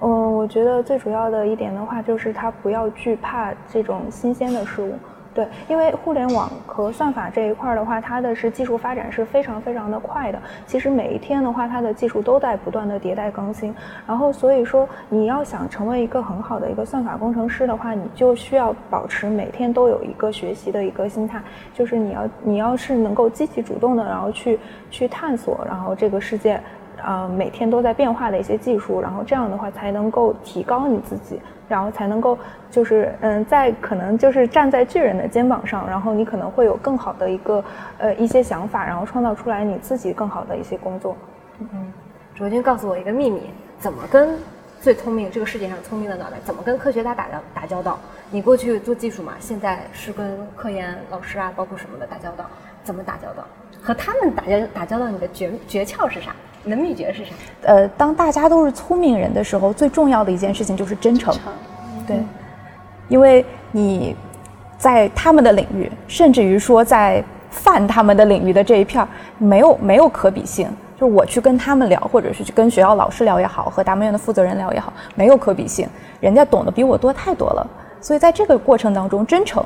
[0.00, 4.94] 嗯，我觉得最主要的一点的话，就是他不要惧怕这种新鲜的事物。
[5.38, 10.42] 对，因为互联网和算法这一块的话，它的是技术发展是非常非常的快的。
[10.66, 13.72] 其实每一天的话，它的技术都在不断的迭代更新。
[14.04, 21.40] 然后所以说，你要想成为一个很好的一个算法工程师的话，你就需要保持每天都有一个学习的一个心态，
[21.72, 24.58] 就是你要你要是能够积极主动的，然后去
[24.90, 26.60] 去探索，然后这个世界，
[27.04, 31.40] 呃，每天都在变化的一些技术，然后这样的话才能够提高你自己。
[31.68, 32.38] 然后才能够，
[32.70, 37.62] 就是嗯，在可能就是站在巨人的肩膀上，然后你可能会有更好的一个
[37.98, 41.14] 呃一些想法，然后创造出来你自己更好的一些工作。
[41.58, 41.92] 嗯，
[42.34, 44.30] 卓君告诉我一个秘密，怎么跟
[44.80, 47.98] 最聪明这个世界上聪明的脑袋，怎么跟科学家打交打交道？
[48.30, 52.46] 你过去做技术嘛，现在是跟科研老师啊，包括什么的打交道，
[52.82, 53.44] 怎么打交道？
[53.82, 56.34] 和他们打交打交道，你的诀诀窍是啥？
[56.64, 57.30] 你的秘诀是啥？
[57.62, 61.34] 呃，当大家都是聪明人的时候，最重要的一件事情就是真诚。
[62.06, 62.16] 对，
[63.08, 64.14] 因为你
[64.76, 70.68] 在他们的领域，甚至于说在泛他们的领域的这一片儿，没有没有可比性。
[70.98, 75.88] 就是我去跟他们聊，或者是去跟学校老师聊也好，和达摩院的负责人聊也好，没有可比性。
[76.18, 77.64] 人家懂得比我多太多了。
[78.00, 79.64] 所以在这个过程当中，真诚，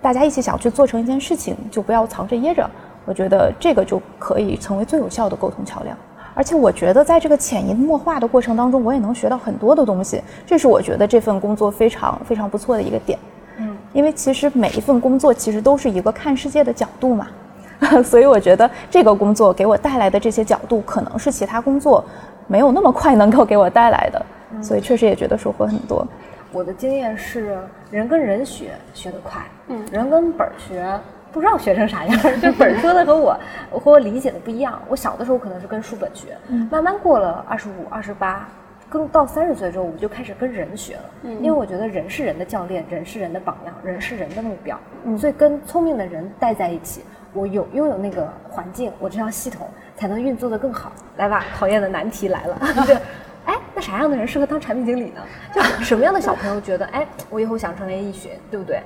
[0.00, 2.68] 大家一起想去做成一件事情，就不要藏着掖着。
[3.04, 5.94] 我觉得这个就可以成为最有效的沟通桥梁。
[6.34, 10.22] 而且我觉得，在这个潜移默化的过程当中，我也能学到很多的东西。
[10.46, 13.18] 这是我觉得这份工作非常非常不错的一个点。
[13.58, 17.28] 嗯，因为其实每一份工作其实都是一个看世界的角度嘛，
[18.02, 22.04] 所以我觉得这个工作给我带来的这些角度，可能是其他工作
[22.46, 24.24] 没有那么快能够给我带来的。
[24.62, 26.06] 所以确实也觉得收获很多。
[26.52, 27.58] 我的经验是，
[27.90, 30.86] 人跟人学学得快，嗯，人跟本儿学。
[31.32, 33.38] 不知道学成啥样， 就本说的和我
[33.70, 34.80] 和我理解的不一样。
[34.88, 36.36] 我小的时候可能是跟书本学，
[36.70, 38.46] 慢慢过了二十五、二十八，
[38.88, 41.02] 更到三十岁之后，我就开始跟人学了。
[41.40, 44.78] 因为我觉得人是人的教练，人是人的榜样，人是人的目标。
[45.18, 47.02] 所以跟聪明的人待在一起，
[47.32, 50.92] 我有拥有那个环境，我这套系统才能运作的更好。
[51.16, 52.58] 来吧， 考验的难题来了。
[53.46, 55.20] 哎，那啥样的人适合当产品经理呢？
[55.52, 58.80] 就什么样的小朋友觉得，哎，我以后想成为易学，对不对？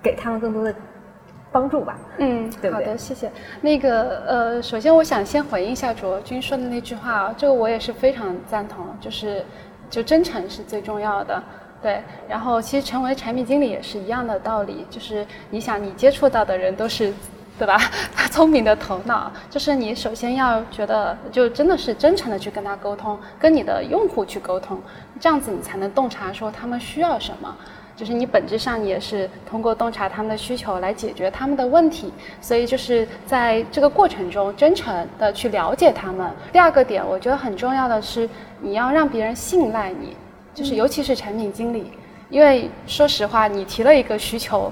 [0.00, 0.72] 给他们更多的
[1.52, 1.98] 帮助吧。
[2.18, 3.30] 嗯，好的，谢谢。
[3.60, 9.44] 那个呃，首先我想先回应一下卓君说的那句话啊，这个我也是非常赞同，就是
[9.88, 11.42] 就真诚是最重要的。
[11.82, 17.12] 对，然后其实成为产品经理也是一样的道理，就是你想你接触到的人都是。
[17.58, 17.78] 对吧？
[18.14, 24.78] 他聪明的头脑，就是你首先要觉得，就真的是真诚的去跟他沟通，跟你的用户去沟通，
[25.18, 27.56] 这样子你才能洞察说他们需要什么。
[27.96, 36.30] 就是你本质上也是通过洞察他们的需求来解决他们的问题，所以就是在这个过程中真诚的去了解他们。
[36.52, 38.28] 第二个点，我觉得很重要的是
[38.60, 40.14] 你要让别人信赖你，
[40.54, 41.90] 就是尤其是产品经理，
[42.28, 44.70] 因为说实话，你提了一个需求。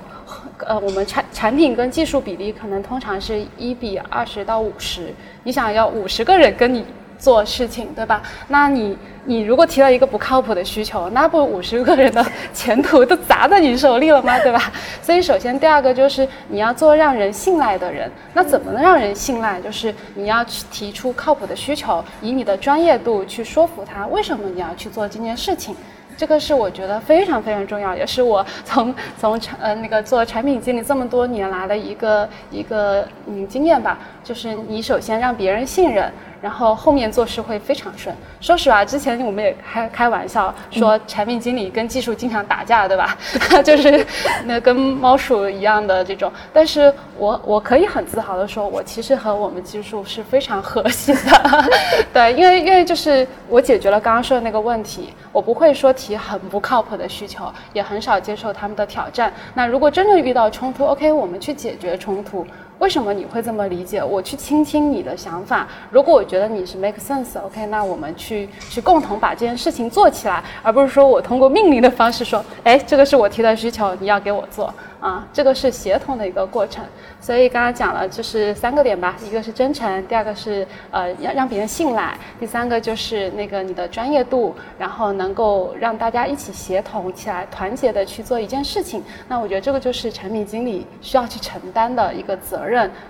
[0.66, 5.12] 呃，我们产产品跟技术比例可能通常是一比二十到五十。
[5.43, 6.87] 你想要五十个人跟你
[7.19, 8.23] 做事情，对吧？
[8.49, 14.39] 那你你如果提到一个不靠谱的需求，那不五十个人的前途都砸在你手里了吗？
[14.41, 14.73] 对吧？
[15.01, 18.11] 所以首先第二个就是你要做让人信赖的人。
[18.35, 19.61] 那怎么能让人信赖？
[19.61, 25.75] 就是你要去提出靠谱的需求，以你的专业度去说服他，为什么你要去做这件事情。
[26.17, 36.12] 这个是我觉得非常非常重要，也是我从 从产呃那个做产品经理这么多年来的一个一个嗯经验吧，就是你首先让别人信任。
[36.45, 38.14] 然后后面做事会非常顺。
[38.38, 43.16] 说实话，之前我们也开开玩笑说，产品经理跟技术经常打架，对吧？
[43.64, 44.07] 就是
[44.45, 46.30] 那跟猫鼠一样的这种。
[46.53, 51.64] 但是我我可以很自豪的说，我其实和我们技术是非常和谐的。
[52.12, 59.32] 对，因为因为就是我解决了刚刚说的那个问题，我不会说提很不靠谱的需求，也很少接受他们的挑战。
[59.55, 62.47] 那如果真正遇到冲突，OK，我们去解决冲突。
[62.79, 64.03] 为什么你会这么理解？
[64.03, 65.66] 我去倾听你的想法。
[65.91, 74.72] 如果我觉得你是 make sense，OK，那我们去去共同把这件事情做起来，而不是说我通过命令的方式说，哎，这个是我提的需求，你要给我做。
[75.01, 76.83] 啊，这个是协同的一个过程，
[77.20, 89.05] 所以刚刚讲了就是三个点吧，一个是真诚，第二个是呃要让别人信赖，第三个就是那个你的专业度，然后能够让大家一起协同起来，团结的去做一件事情。
[89.29, 92.64] 那我觉得这个就是产品经理需要去承担的一个责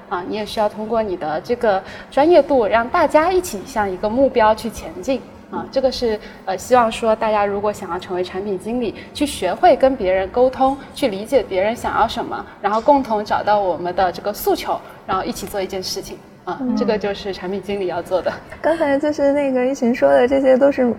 [0.08, 5.20] 啊，你也需要通过你的这个专业度，让大家一起向一个目标去前进。
[5.50, 16.18] 啊，这个是呃，希望说大家如果想要成为产品经理，去学会跟别人沟通，去理解别人想要什么，然后共同找到我们的这个诉求，然后一起做一件事情。
[16.44, 18.32] 啊，这个就是产品经理要做的。
[18.60, 20.92] 刚才就是那个一群说的，这些都是。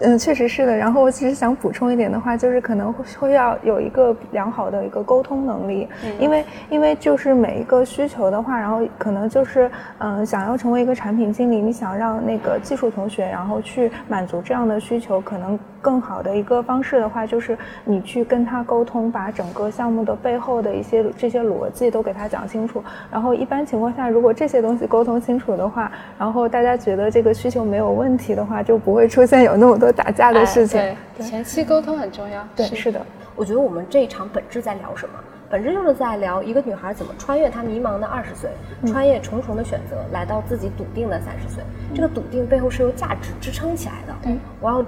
[0.00, 0.76] 嗯，确实是的。
[0.76, 5.88] 然后我其实想补充一点的话，就是可能会要有一个良好的一个沟通能力，
[6.18, 15.58] 因为因为就是每一个需求的话，然后可能就是嗯，想要成为一个产品经理，你想让那个技术同学然后去满足这样的需求，可能。
[15.82, 22.84] 更好的一个方式的话，就是你去跟他沟通，把整个项目的背后的一些这些逻辑都给他讲清楚。
[23.10, 30.80] 然后一般情况下，如果这些东西沟通清楚的话，然后大家觉得这个需求没有问题的话，就不会出现有那么多打架的事情。
[31.16, 32.46] 对，前期沟通很重要。
[32.54, 33.00] 对，是的。
[33.36, 35.14] 我觉得我们这一场本质在聊什么？
[35.48, 38.50] 本质就是在聊一个女孩怎么穿越她迷茫的二十岁，
[38.86, 41.62] 穿越重重的选择，来到自己笃定的三十岁。
[41.94, 44.14] 这个笃定背后是由价值支撑起来的。
[44.24, 44.84] 嗯，我要。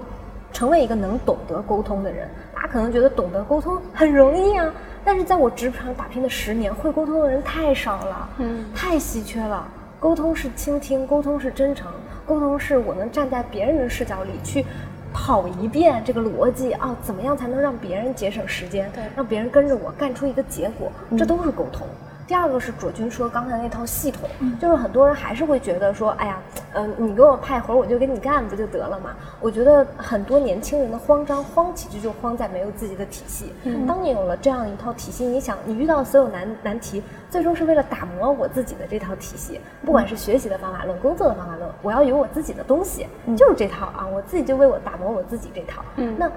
[0.53, 4.70] 成为一个能懂得沟通的人，大家可能觉得懂得沟通很容易啊，
[5.03, 9.66] 但是在我职场打拼的十年，会沟通的人太少了，嗯，太稀缺了。
[9.98, 11.90] 沟通是倾听，沟通是真诚，
[12.26, 14.66] 沟通是我能站在别人的视角里去
[15.12, 21.86] 跑一遍这个逻辑啊，怎么样才能让别人节省时间，对，让别人跟着我干出一个结果，这都是沟通。
[22.27, 26.39] 第二个是卓君说刚才那套系统，就是很多人还是会觉得说，哎呀，
[26.75, 29.11] 嗯，你给我派活儿我就给你干不就得了嘛？
[29.41, 33.53] 我觉得很多年轻人的慌张，慌其实就慌在没有自己的体系。
[33.87, 43.07] 当你有了这样一套体系，你想你遇到所有难难题，最终是为了打磨我自己的这套体系，不管是学习的方法论、工作的方法论，我要有我自己的东西，
[43.37, 45.83] 就是这套啊，我自己就为我打磨我自己这套。
[45.97, 46.31] 嗯那。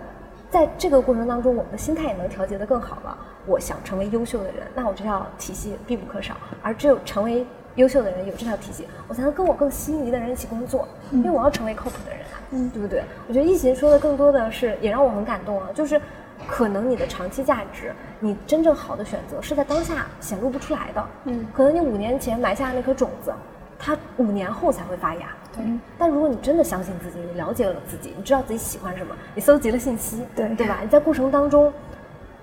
[0.55, 3.17] 在这个过程当中，我们的心态也能调节得更好了。
[3.45, 6.33] 我想成为优秀的人，那我这套体系必不可少。
[6.61, 7.45] 而只有成为
[7.75, 10.87] 优秀的人，有这套体系，我才能跟我更心仪的人一起工作。
[11.11, 13.03] 因为我要成为靠谱的人啊，嗯，对不对？
[13.27, 15.67] 我觉得易行说的更多的是，也让我很感动啊。
[15.73, 16.01] 就是
[16.47, 21.05] 可能你的长期价值，你真正好的选择是在当下显露不出来的。
[21.25, 23.33] 嗯，可能你五年前埋下的那颗种子，
[23.77, 25.27] 它五年后才会发芽。
[25.59, 30.79] 嗯，但如果你真的相信自己，你了解了自己，你知道自己喜欢什么，你搜集了信息，对对吧？
[30.81, 31.71] 你在过程当中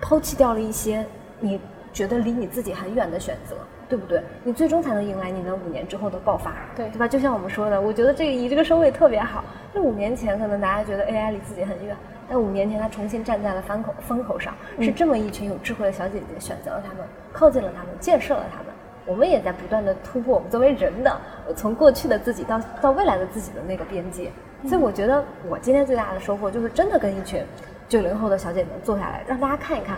[0.01, 1.05] 抛弃掉了一些
[1.39, 1.59] 你
[1.91, 3.55] 觉得离你自己很远的选择，
[3.87, 4.23] 对不对？
[4.43, 7.07] 你最终才能迎来你那五年之后的爆发，对对吧？
[7.07, 9.43] 就像我们说的，我觉得这个以这个收尾特别好。
[9.73, 11.95] 就五年前可能大家觉得 AI 离自己很远，
[12.29, 18.72] 但五年前它重新站在了风口风口上，是这么一群有智慧的小姐姐选择了他们，靠近了他们，建设了他们。
[19.05, 21.17] 我们也在不断的突破我们作为人的
[21.55, 24.31] 从过去的自己到到未来的自己的那个边界，
[24.67, 27.43] 所以我觉得我今天最大的收获就是真的跟一群
[27.89, 29.97] 九零后的小姐姐们坐下来，让大家看一看，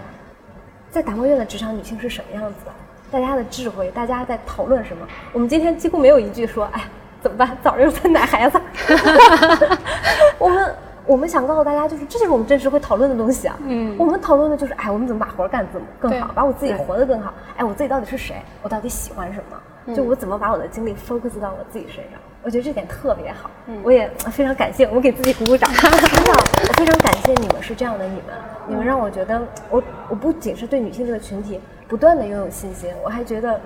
[0.89, 2.71] 在达摩院的职场女性是什么样子的，
[3.11, 5.07] 大家的智慧，大家在讨论什么。
[5.33, 6.83] 我们今天几乎没有一句说，哎，
[7.21, 7.57] 怎么办？
[7.63, 8.59] 早上又在奶孩子。
[10.39, 10.75] 我们。
[11.05, 13.57] 我们想告诉大家，就是这就是我们真实会讨论的东西啊。
[13.63, 17.33] 嗯，我们讨论的就是，哎，我们怎么把活干怎么更好，把我自己活得更好。
[17.57, 18.35] 哎，我自己到底是谁？
[18.63, 19.93] 我到底喜欢什么？
[19.93, 22.19] 就我怎么把我的精力 focus 到我自己身上？
[22.41, 23.51] 我觉得这点特别好。
[23.67, 25.71] 嗯，我也非常感谢，我给自己鼓鼓掌。
[25.73, 26.31] 真的，
[26.67, 28.23] 我非常感谢你们是这样的，你们，
[28.67, 29.39] 你们让我觉得，
[29.69, 33.61] 我我不仅是对女性这个群体不断的拥有信心，我还觉得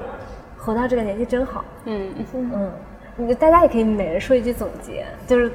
[0.58, 1.64] 活到这个年纪真好。
[1.86, 2.72] 嗯嗯，
[3.16, 5.50] 你大家也可以每人说一句总结，就是。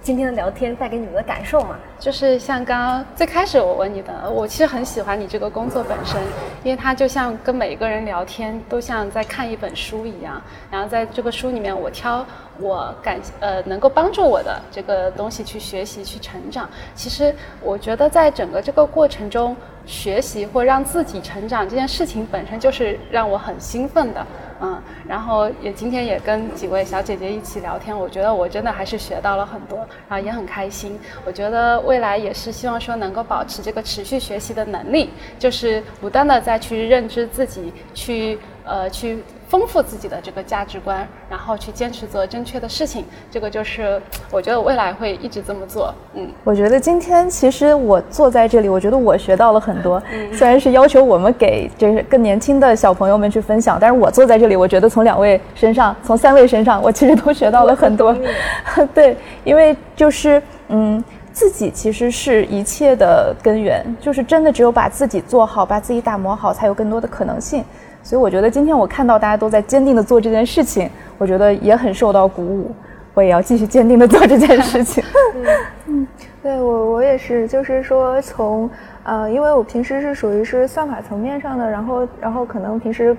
[0.00, 6.20] 今天的聊天带给你们的感受嘛，就是像刚刚最开始我问你的，我其实很喜欢你这个工作本身，
[6.62, 10.40] 因为它就像跟每一个人聊天，都像在看一本书一样。
[10.70, 12.24] 然后在这个书里面，我挑
[12.60, 16.68] 我感呃能够帮助我的这个东西去学习去成长。
[16.94, 19.56] 其实我觉得在整个这个过程中，
[19.86, 24.26] 学习或让自己成长这件事情本身就是让我很兴奋的。
[24.60, 29.78] 嗯，然后也今天也跟几位小姐姐一起聊天，我觉得我真的还是学到了很多，
[30.08, 30.98] 然后也很开心。
[31.24, 39.22] 我觉得未来也是希望说能够保持这个持续学习的能力，就是不断的再去认知自己，去呃去。
[39.48, 45.92] 丰富自己的这个价值观，然后去坚持做正确的事情，这个就是我觉得未来会一直这么做。
[46.12, 50.02] 嗯，我觉得今天其实我坐在这里，我觉得我学到了很多。
[50.12, 58.14] 嗯，虽然是要求我们给就是更年轻的小朋友们去分享，但是我坐在这里，我觉得从两位身上，从三位身上，我其实都学到了很多。
[58.92, 67.64] 对，因为就是嗯，自己其实是一切的根源，就是真的只有把自己做好，把自己打磨好，才有更多的可能性。
[68.08, 70.88] 所以我觉得今天我看到大家都在坚定的做这件事情，
[71.18, 72.74] 我觉得也很受到鼓舞。
[73.12, 75.04] 我也要继续坚定的做这件事情。
[75.86, 76.08] 嗯，
[76.42, 78.70] 对我我也是，就是说从
[79.02, 83.14] 呃，因为我平时是属于是算法层面上的，然后然后可能平时。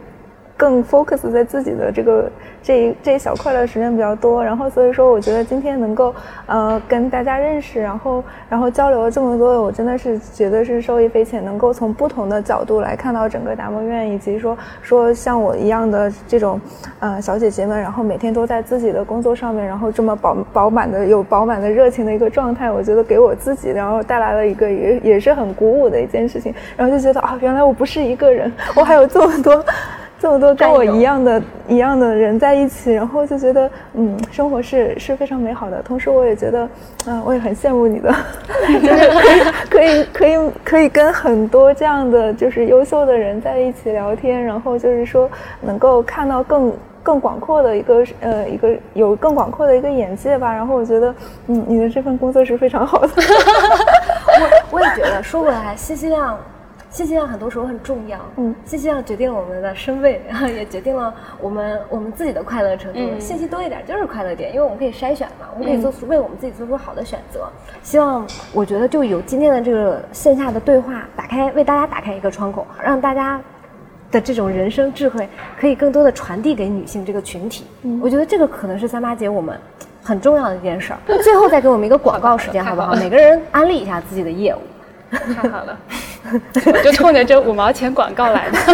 [0.60, 2.30] 更 focus 在自己的这个
[2.62, 6.14] 这一这一小块的时间比较多，然后所以说我觉得今天能够
[6.48, 16.60] 呃跟大家认识，然后然后交流了这么多，我真的是觉得是受益匪浅，能够从不同的角度来看到整个达摩院，以及说说像我一样的这种
[17.00, 29.64] 呃小姐姐们，然后每天都在自己的工作上面，然后这么饱饱满的有饱满的热情的一个状态，我觉得给我自己然后带来了一个也也是很鼓舞的一件事情，然后就觉得啊原来我不是一个人，我还有这么多。
[30.20, 35.82] 这么多跟我一样的一样的人在一起，然后就觉得，嗯，生活是是非常美好的。
[35.82, 36.68] 同时，我也觉得，
[37.08, 38.14] 嗯，我也很羡慕你的，
[38.68, 39.10] 就是
[39.70, 45.30] 可以可以可以可以跟很多这样的就是优秀的人在一起聊天，然后就是说
[45.62, 50.54] 能够看到更更广阔的一个呃一个有更广阔的一个眼界吧。
[50.54, 51.16] 然后我觉得，
[51.48, 53.10] 嗯，你的这份工作是非常好的。
[54.72, 56.38] 我我也觉得，说回来，信息量。
[56.90, 63.00] 信息量很多时候很重要，嗯，信息量决定了我们的身位，然 后也决定了我们我们自己的快乐程度。
[63.20, 67.48] 信息多一点就是快乐点，因为我们可以筛选嘛，我们可以做出为我们自己做出好的选择。
[67.84, 73.40] 希望我觉得就有今天的这个线下的对话，打开为大家打开一个窗口，让大家
[74.12, 75.30] 的这种人生智慧
[75.60, 77.66] 可以更多的传递给女性这个群体。
[77.84, 79.56] 嗯我觉得这个可能是三八节我们
[80.02, 81.00] 很重要的一件事儿。
[81.22, 82.94] 最后再给我们一个广告时间，好不好？
[82.98, 84.60] 每个人安利一下自己的业务。
[85.12, 85.94] 太好了，我
[86.84, 88.58] 就冲着这五毛钱广告来的。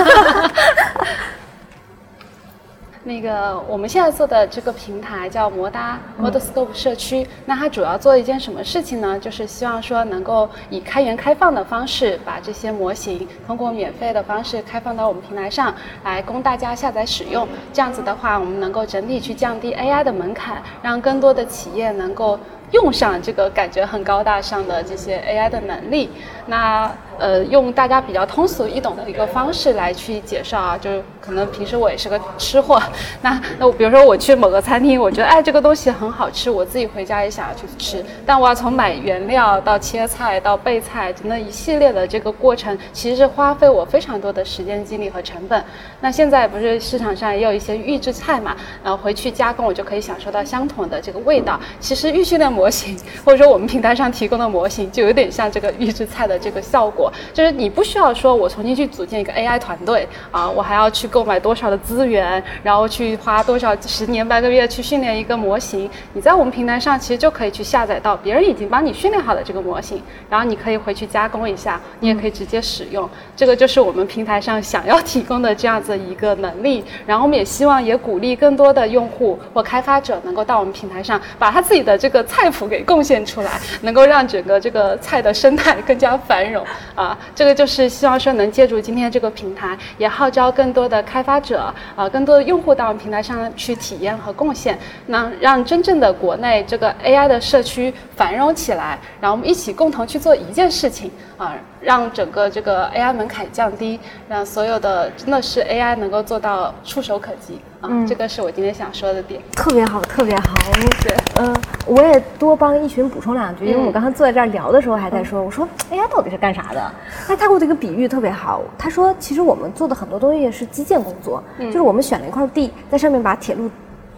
[3.07, 9.19] 那个我们现在做的这个平台叫摩搭 Modelscope 社区，那它主要做一件什么事情呢？
[9.19, 15.71] 就是希望说能够以开源开放的方式，把这些模型通过免费的方式开放到我们平台上
[16.03, 17.47] 来供大家下载使用。
[17.71, 22.39] 这样子的话，我们能够整体去降低 AI 的门槛，让更多的企业能够。
[22.71, 26.09] 用上这个感觉很高大上的这些 AI 的能力，
[26.47, 32.81] 那呃用大家比较通俗易懂的一个方式来去介绍啊，就是可能平时我也是个吃货，
[33.21, 45.63] 那那我比如说我去某个餐厅，我觉得哎这个东西很好吃，我自己回家也想要去吃，但我要从买原料到切菜到备菜，那一系列的这个过程，其实是花费我非常多的时间精力和成本。
[46.01, 51.59] 那现在不是市场上也有一些预制菜嘛，然后回去加工我就可以享受到相同的这个味道。
[51.79, 57.04] 其实预训练模型或者说我们平台上提供的模型，就有点像这个预制菜的这个效果。
[57.05, 57.13] 果。
[57.33, 65.89] 就是你不需要说我重新去组建一个 AI 团队啊，我还要去购买多少的资源，然后去花多少十年半个月去训练一个模型。
[66.13, 73.07] 你在我们平台上其实就可以去下载到别人已经帮你训练好的这个模型，然后你可以回去加工一下，你也可以直接使用。
[73.35, 76.83] 这个就是我们平台上想要提供的这样子一个能力。
[77.05, 83.51] 然后我们也希望也鼓励更多的用户或开发者能够到我们平台上，把他自己的这个菜谱给贡献出来，
[83.81, 86.65] 能够让整个这个菜的生态更加繁荣
[86.95, 87.17] 啊。
[87.35, 101.53] 这个就是希望说能借助今天这个平台，也号召更多的开发者啊，更多的用户到我们平台上去体验和贡献，那让真正的国内这个 AI 的社区繁荣起来，然后我们一起共同去做一件事情啊。
[101.81, 107.89] 让整个这个 AI 门槛降低，让所有的真的是 AI 能够做到触手可及啊！
[108.07, 109.39] 这个是我今天想说的点。
[109.51, 110.55] 特别好，特别好。
[111.03, 111.55] 对，嗯，
[111.85, 116.91] 我也多帮一群补充两句，因为我刚才坐在这儿聊的时候还在说，我说 AI 到底是干啥的？
[117.29, 123.69] 那他给我这个比喻特别好，他说其实我们做的很多东西是基建工作，就是我们选了一块地，在上面把铁路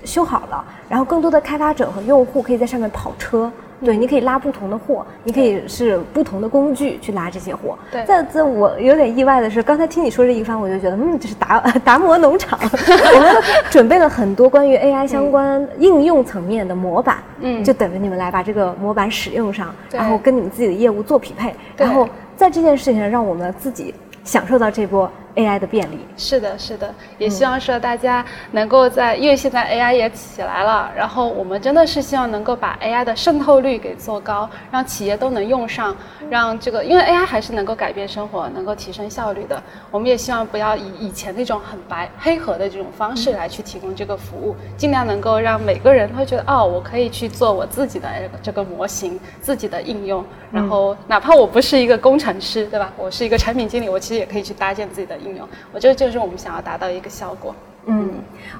[0.06, 3.52] 修好了，然后更多的开发者和用户可以在上面跑车。
[3.84, 7.78] 对，你可以拉不同的货，你可以是不同的工具去拉这些货。
[7.92, 13.36] 对，在在我有点意外的是，刚才听你说这一番，我就觉得，嗯，这是达达摩农场， 我们
[13.70, 25.10] 准备了很多关于 AI 相关应用层面的模板，嗯，就等着你们来把这个模板使用上，然后跟你们自己的业务做匹配，然后在这件事情上让我们自己享受到这波。
[25.38, 35.96] AI 的便利是的，是的，也希望说大家能够在，因为现在 AI 也起来了，然后我们真的是希望能够把 AI 的渗透率给做高，让企业都能用上，
[36.28, 39.62] 让这个，因为 AI 还是能够改变生活，能够提升效率的。
[39.92, 48.10] 我们也希望不要以以前那种很白黑盒的这种方式来去提供这个服务，尽量能够让每个人会觉得，哦，我可以去做我自己的
[48.42, 52.92] 这个模型，自己的应用，然后哪怕我不是一个工程师，对吧？
[52.98, 55.16] 我是一个产品经理，我其实也可以去搭建自己的。
[55.72, 57.56] 我觉得就是我们想要达到一个效果。
[57.86, 58.10] 嗯，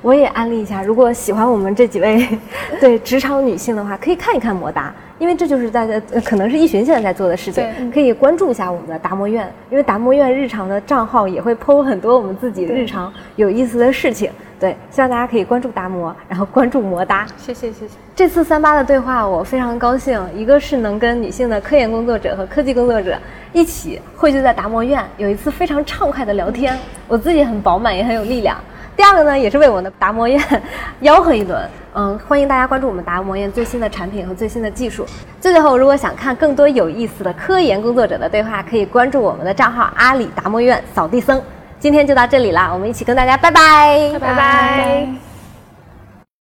[0.02, 2.26] 我也安利一下，如果喜欢我们这几位
[2.80, 14.32] 对职场女性的话，可以看一看摩达，因为这就是大家可能是易群现在在做的事情，可以关注一下我们的达摩院，因为达摩院日常的账号也会 PO 很多我们自己日常有意思的事情。
[14.60, 17.28] 对，希望大家可以关注达摩，然后关注摩达。
[17.38, 17.94] 谢谢谢谢。
[18.16, 23.16] 这次三八的对话我非常高兴，一个是能跟女性的科研工作者和科技工作者
[23.54, 26.76] 一起汇聚在达摩院，有一次非常畅快的聊天，
[27.08, 28.58] 我自己很饱满也很有力量。
[28.98, 30.44] 第二个呢，也是为我们的达摩院
[31.04, 31.70] 吆喝一轮。
[31.94, 35.06] 嗯，欢迎大家关注我们达摩院最新的产品和最新的技术。
[35.40, 41.42] 最最后，如果想看更多有意思的科研工作者的对话，可以关注我们的账号阿里达摩院扫地僧。
[41.80, 45.27] 今天就到这里啦，我们一起跟大家拜拜，拜拜。